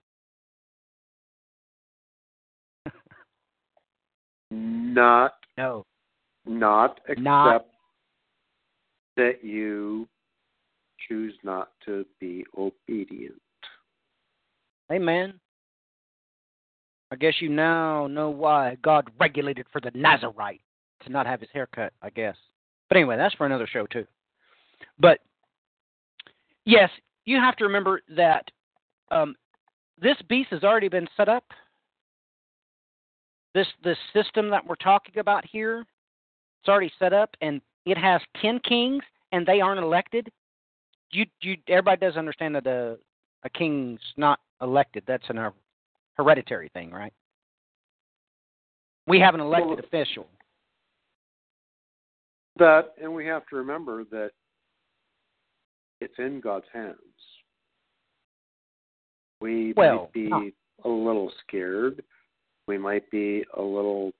[4.51, 5.85] Not No.
[6.47, 7.67] not except Not-
[9.17, 10.09] that you
[11.09, 13.41] choose not to be obedient.
[14.93, 15.41] Amen.
[17.11, 20.63] I guess you now know why God regulated for the Nazarite
[21.01, 22.37] to not have his hair cut, I guess.
[22.89, 24.07] But anyway, that's for another show too.
[24.99, 25.21] But
[26.65, 26.91] yes,
[27.25, 28.51] you have to remember that
[29.11, 29.35] um,
[30.01, 31.45] this beast has already been set up.
[33.55, 38.21] This this system that we're talking about here, it's already set up, and it has
[38.43, 39.03] ten kings,
[39.33, 40.31] and they aren't elected.
[41.13, 42.99] You you everybody does understand that a
[43.45, 45.05] a king's not elected.
[45.07, 45.53] That's an
[46.17, 47.13] hereditary thing, right?
[49.07, 50.27] We have an elected Well- official.
[52.57, 54.31] That and we have to remember that
[56.01, 56.99] it's in God's hands.
[59.41, 60.51] We Well, might be huh.
[60.85, 62.03] a little scared.
[62.67, 64.13] We might be a little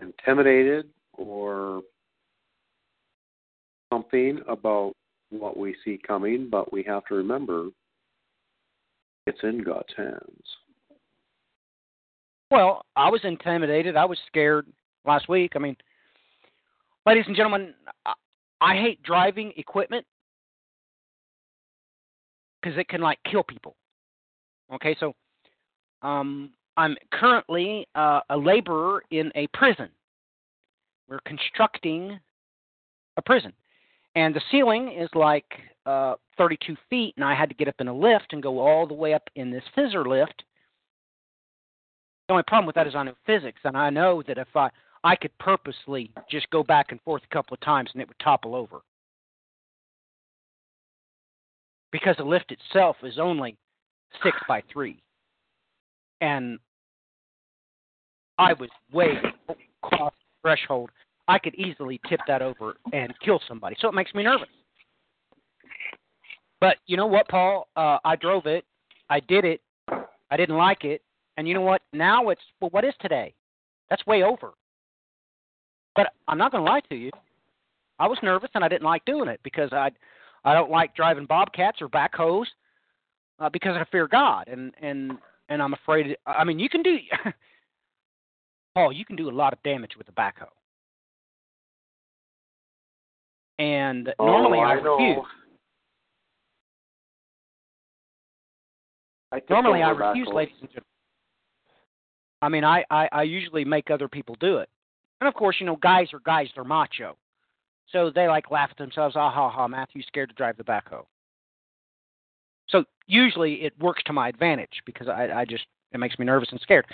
[0.00, 1.82] intimidated or
[3.92, 4.94] something about
[5.30, 7.68] what we see coming, but we have to remember
[9.26, 10.44] it's in God's hands.
[12.50, 13.96] Well, I was intimidated.
[13.96, 14.66] I was scared
[15.04, 15.52] last week.
[15.54, 15.76] I mean,
[17.06, 17.74] ladies and gentlemen,
[18.04, 18.14] I,
[18.60, 20.04] I hate driving equipment
[22.60, 23.76] because it can like kill people.
[24.72, 25.14] Okay, so
[26.02, 29.88] um, I'm currently uh, a laborer in a prison.
[31.08, 32.18] We're constructing
[33.16, 33.52] a prison,
[34.14, 35.46] and the ceiling is like
[35.86, 38.86] uh, 32 feet, and I had to get up in a lift and go all
[38.86, 40.44] the way up in this scissor lift.
[42.28, 44.70] The only problem with that is I know physics, and I know that if I
[45.02, 48.18] I could purposely just go back and forth a couple of times and it would
[48.18, 48.82] topple over.
[51.92, 53.56] Because the lift itself is only
[54.22, 55.02] six by three.
[56.20, 56.58] And
[58.38, 59.18] I was way
[59.82, 60.90] across the threshold.
[61.28, 63.76] I could easily tip that over and kill somebody.
[63.80, 64.48] So it makes me nervous.
[66.60, 67.68] But you know what, Paul?
[67.76, 68.64] Uh, I drove it.
[69.08, 69.60] I did it.
[70.30, 71.02] I didn't like it.
[71.36, 71.82] And you know what?
[71.92, 73.34] Now it's well, what is today?
[73.88, 74.50] That's way over.
[75.96, 77.10] But I'm not going to lie to you.
[77.98, 79.90] I was nervous and I didn't like doing it because I
[80.44, 82.46] I don't like driving bobcats or backhoes
[83.38, 85.12] uh, because I fear God and and
[85.48, 86.16] and I'm afraid.
[86.26, 86.96] I mean, you can do
[88.74, 88.92] Paul.
[88.92, 90.46] You can do a lot of damage with a backhoe.
[93.58, 94.96] And normally oh, I, I know.
[94.96, 95.26] refuse.
[99.32, 100.34] I Normally I refuse, backhoes.
[100.34, 100.84] ladies and gentlemen.
[102.42, 104.68] I mean, I, I I usually make other people do it,
[105.20, 107.16] and of course, you know, guys are guys; they're macho,
[107.92, 109.16] so they like laugh at themselves.
[109.16, 109.68] Ah ha ha!
[109.68, 111.04] Matthew's scared to drive the backhoe.
[112.68, 116.48] So usually it works to my advantage because I I just it makes me nervous
[116.50, 116.86] and scared.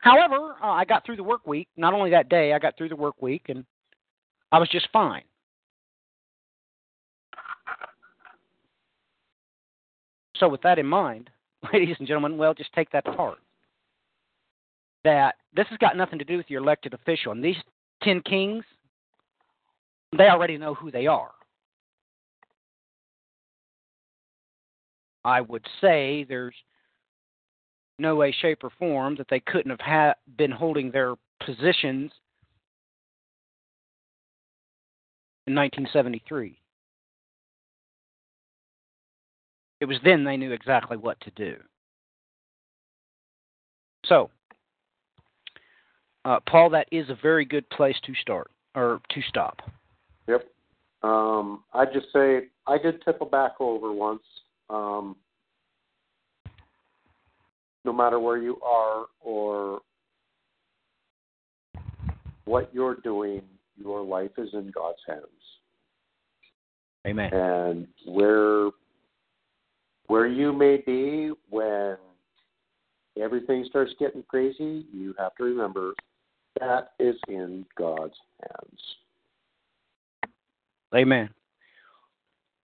[0.00, 1.68] However, uh, I got through the work week.
[1.76, 3.64] Not only that day, I got through the work week, and
[4.50, 5.22] I was just fine.
[10.36, 11.30] So with that in mind,
[11.72, 13.38] ladies and gentlemen, well, just take that to heart.
[15.04, 17.32] That this has got nothing to do with your elected official.
[17.32, 17.56] And these
[18.02, 18.64] 10 kings,
[20.16, 21.30] they already know who they are.
[25.24, 26.54] I would say there's
[27.98, 32.12] no way, shape, or form that they couldn't have ha- been holding their positions
[35.46, 36.58] in 1973.
[39.80, 41.56] It was then they knew exactly what to do.
[44.06, 44.30] So,
[46.24, 49.60] uh, Paul, that is a very good place to start or to stop.
[50.28, 50.46] Yep.
[51.02, 54.22] Um, I'd just say I did tip a back over once.
[54.70, 55.16] Um,
[57.84, 59.80] no matter where you are or
[62.46, 63.42] what you're doing,
[63.76, 65.26] your life is in God's hands.
[67.06, 67.30] Amen.
[67.32, 68.70] And where
[70.06, 71.96] where you may be when
[73.20, 75.92] everything starts getting crazy, you have to remember
[76.60, 78.80] that is in God's hands.
[80.94, 81.30] Amen.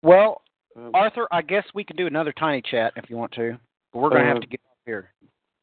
[0.03, 0.41] Well,
[0.75, 3.57] Um, Arthur, I guess we can do another tiny chat if you want to.
[3.91, 5.11] But we're going to Uh, have to get up here.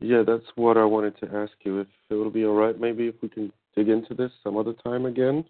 [0.00, 1.80] yeah, that's what I wanted to ask you.
[1.80, 4.72] If it would be all right, maybe if we can dig into this some other
[4.74, 5.48] time again.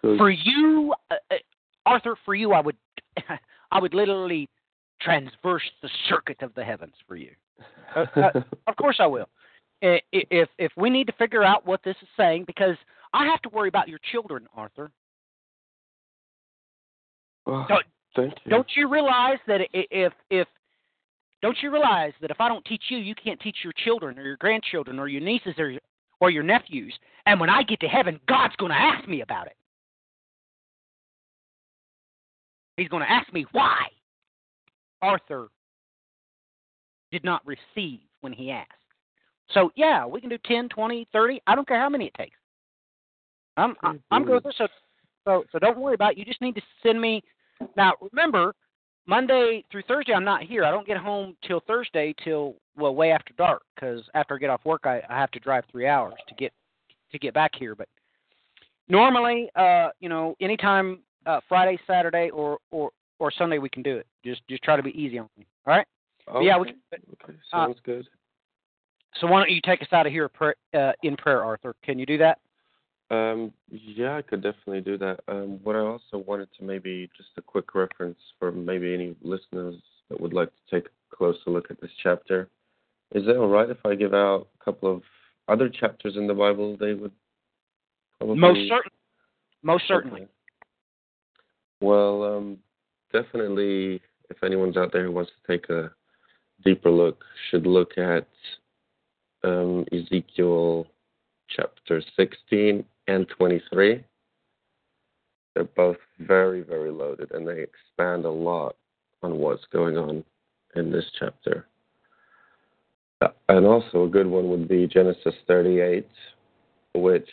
[0.00, 1.38] 'Cause- For you, uh, uh,
[1.86, 2.76] Arthur, for you, I would,
[3.72, 4.48] I would literally
[5.00, 7.34] transverse the circuit of the heavens for you.
[7.94, 8.30] Uh, uh,
[8.66, 9.28] Of course, I will.
[9.82, 12.76] If if we need to figure out what this is saying, because
[13.12, 14.90] I have to worry about your children, Arthur.
[17.46, 17.86] Oh, Don't-
[18.16, 18.50] thank you.
[18.50, 20.48] Don't you realize that if if
[21.42, 24.22] don't you realize that if I don't teach you, you can't teach your children or
[24.22, 25.80] your grandchildren or your nieces or your,
[26.20, 26.94] or your nephews.
[27.26, 29.56] And when I get to heaven, God's going to ask me about it.
[32.78, 33.88] He's going to ask me why
[35.02, 35.48] Arthur
[37.12, 38.72] did not receive when he asked.
[39.50, 41.42] So yeah, we can do 10, 20, 30.
[41.46, 42.36] I don't care how many it takes.
[43.56, 44.36] I'm I'm, I'm good.
[44.36, 44.54] with this.
[44.56, 44.66] So
[45.26, 46.18] so so don't worry about it.
[46.18, 47.22] You just need to send me
[47.76, 48.54] now remember,
[49.06, 50.64] Monday through Thursday I'm not here.
[50.64, 54.50] I don't get home till Thursday till well way after dark because after I get
[54.50, 56.52] off work I, I have to drive three hours to get
[57.12, 57.74] to get back here.
[57.74, 57.88] But
[58.88, 63.96] normally, uh, you know, anytime uh, Friday, Saturday, or or or Sunday we can do
[63.96, 64.06] it.
[64.24, 65.46] Just just try to be easy on me.
[65.66, 65.86] All right.
[66.26, 66.76] But yeah, we Okay.
[66.90, 68.08] can, Okay, uh, sounds good.
[69.20, 70.30] so why don't you take us out of here
[70.74, 71.74] uh, in prayer, Arthur?
[71.84, 72.38] Can you do that?
[73.14, 75.20] Um, yeah, I could definitely do that.
[75.28, 79.76] Um, what I also wanted to maybe just a quick reference for maybe any listeners
[80.08, 82.48] that would like to take a closer look at this chapter.
[83.14, 85.02] Is it all right if I give out a couple of
[85.48, 87.12] other chapters in the Bible they would
[88.18, 88.98] probably Most certainly.
[89.62, 90.22] Most certainly.
[90.22, 90.30] Okay.
[91.80, 92.58] Well, um,
[93.12, 94.00] definitely,
[94.30, 95.90] if anyone's out there who wants to take a
[96.64, 98.26] deeper look, should look at
[99.42, 100.86] um, Ezekiel
[101.48, 104.04] chapter 16 and 23.
[105.54, 108.76] They're both very, very loaded, and they expand a lot
[109.22, 110.24] on what's going on
[110.76, 111.66] in this chapter.
[113.20, 116.06] Uh, And also, a good one would be Genesis 38,
[116.94, 117.28] which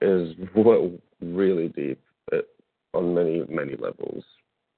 [0.00, 0.90] is what
[1.20, 2.00] really deep
[2.32, 2.38] uh,
[2.94, 4.24] on many, many levels.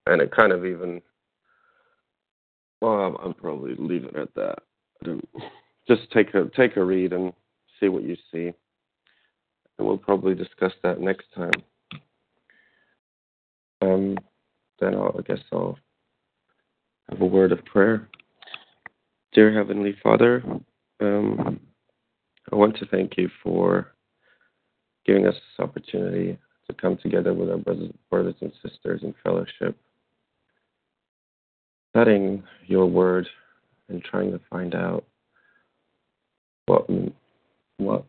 [0.07, 1.03] And it kind of even,
[2.81, 4.59] well, I'm, I'm probably leave it at that.
[5.89, 7.33] Just take a take a read and
[7.81, 8.53] see what you see,
[9.79, 11.53] and we'll probably discuss that next time.
[13.81, 14.18] Um,
[14.81, 15.79] then I'll, I guess I'll
[17.11, 18.09] have a word of prayer.
[19.33, 20.43] Dear Heavenly Father,
[21.01, 21.61] um,
[22.51, 23.93] I want to thank you for
[25.05, 29.76] giving us this opportunity to come together with our brothers, brothers and sisters in fellowship,
[31.91, 33.29] studying your word
[33.89, 35.05] and trying to find out
[36.66, 36.87] what
[37.79, 38.05] what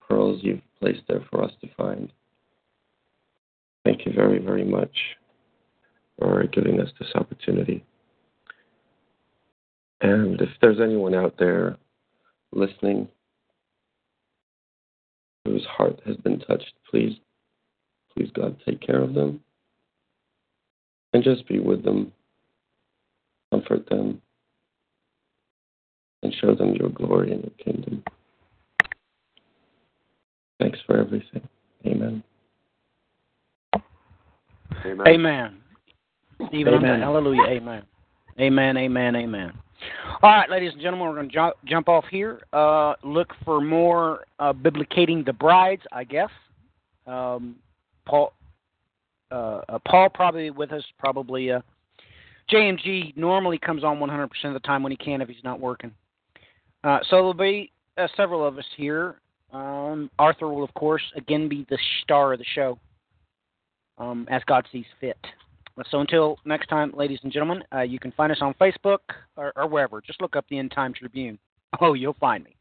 [0.00, 2.12] pearls you've placed there for us to find.
[3.84, 4.94] Thank you very, very much
[6.18, 7.84] for giving us this opportunity.
[10.00, 11.76] And if there's anyone out there
[12.52, 13.08] listening
[15.44, 17.16] whose heart has been touched, please,
[18.14, 19.40] please, God, take care of them
[21.12, 22.12] and just be with them,
[23.50, 24.20] comfort them,
[26.22, 28.04] and show them your glory and your kingdom.
[30.60, 31.48] Thanks for everything.
[31.86, 32.22] Amen.
[34.84, 35.06] Amen.
[35.08, 35.56] Amen.
[36.48, 37.00] Stephen, Amen.
[37.00, 37.42] hallelujah.
[37.48, 37.82] Amen.
[38.38, 38.76] Amen.
[38.76, 39.16] Amen.
[39.16, 39.52] Amen.
[40.22, 42.42] All right, ladies and gentlemen, we're going to jump, jump off here.
[42.52, 46.28] Uh, look for more uh, biblicating the brides, I guess.
[47.06, 47.56] Um,
[48.06, 48.34] Paul,
[49.32, 50.84] uh, uh, Paul probably with us.
[50.98, 51.60] Probably uh,
[52.52, 55.92] JMG normally comes on 100% of the time when he can if he's not working.
[56.84, 59.16] Uh, so there'll be uh, several of us here.
[59.52, 62.78] Um, Arthur will, of course, again be the star of the show
[63.98, 65.18] um, as God sees fit.
[65.90, 68.98] So until next time, ladies and gentlemen, uh, you can find us on Facebook
[69.36, 70.00] or, or wherever.
[70.00, 71.38] Just look up the End Time Tribune.
[71.80, 72.56] Oh, you'll find me.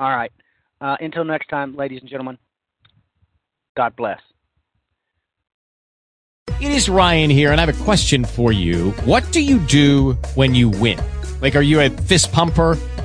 [0.00, 0.32] All right.
[0.80, 2.38] Uh, until next time, ladies and gentlemen,
[3.76, 4.18] God bless.
[6.58, 8.92] It is Ryan here, and I have a question for you.
[9.04, 10.98] What do you do when you win?
[11.42, 12.78] Like, are you a fist pumper?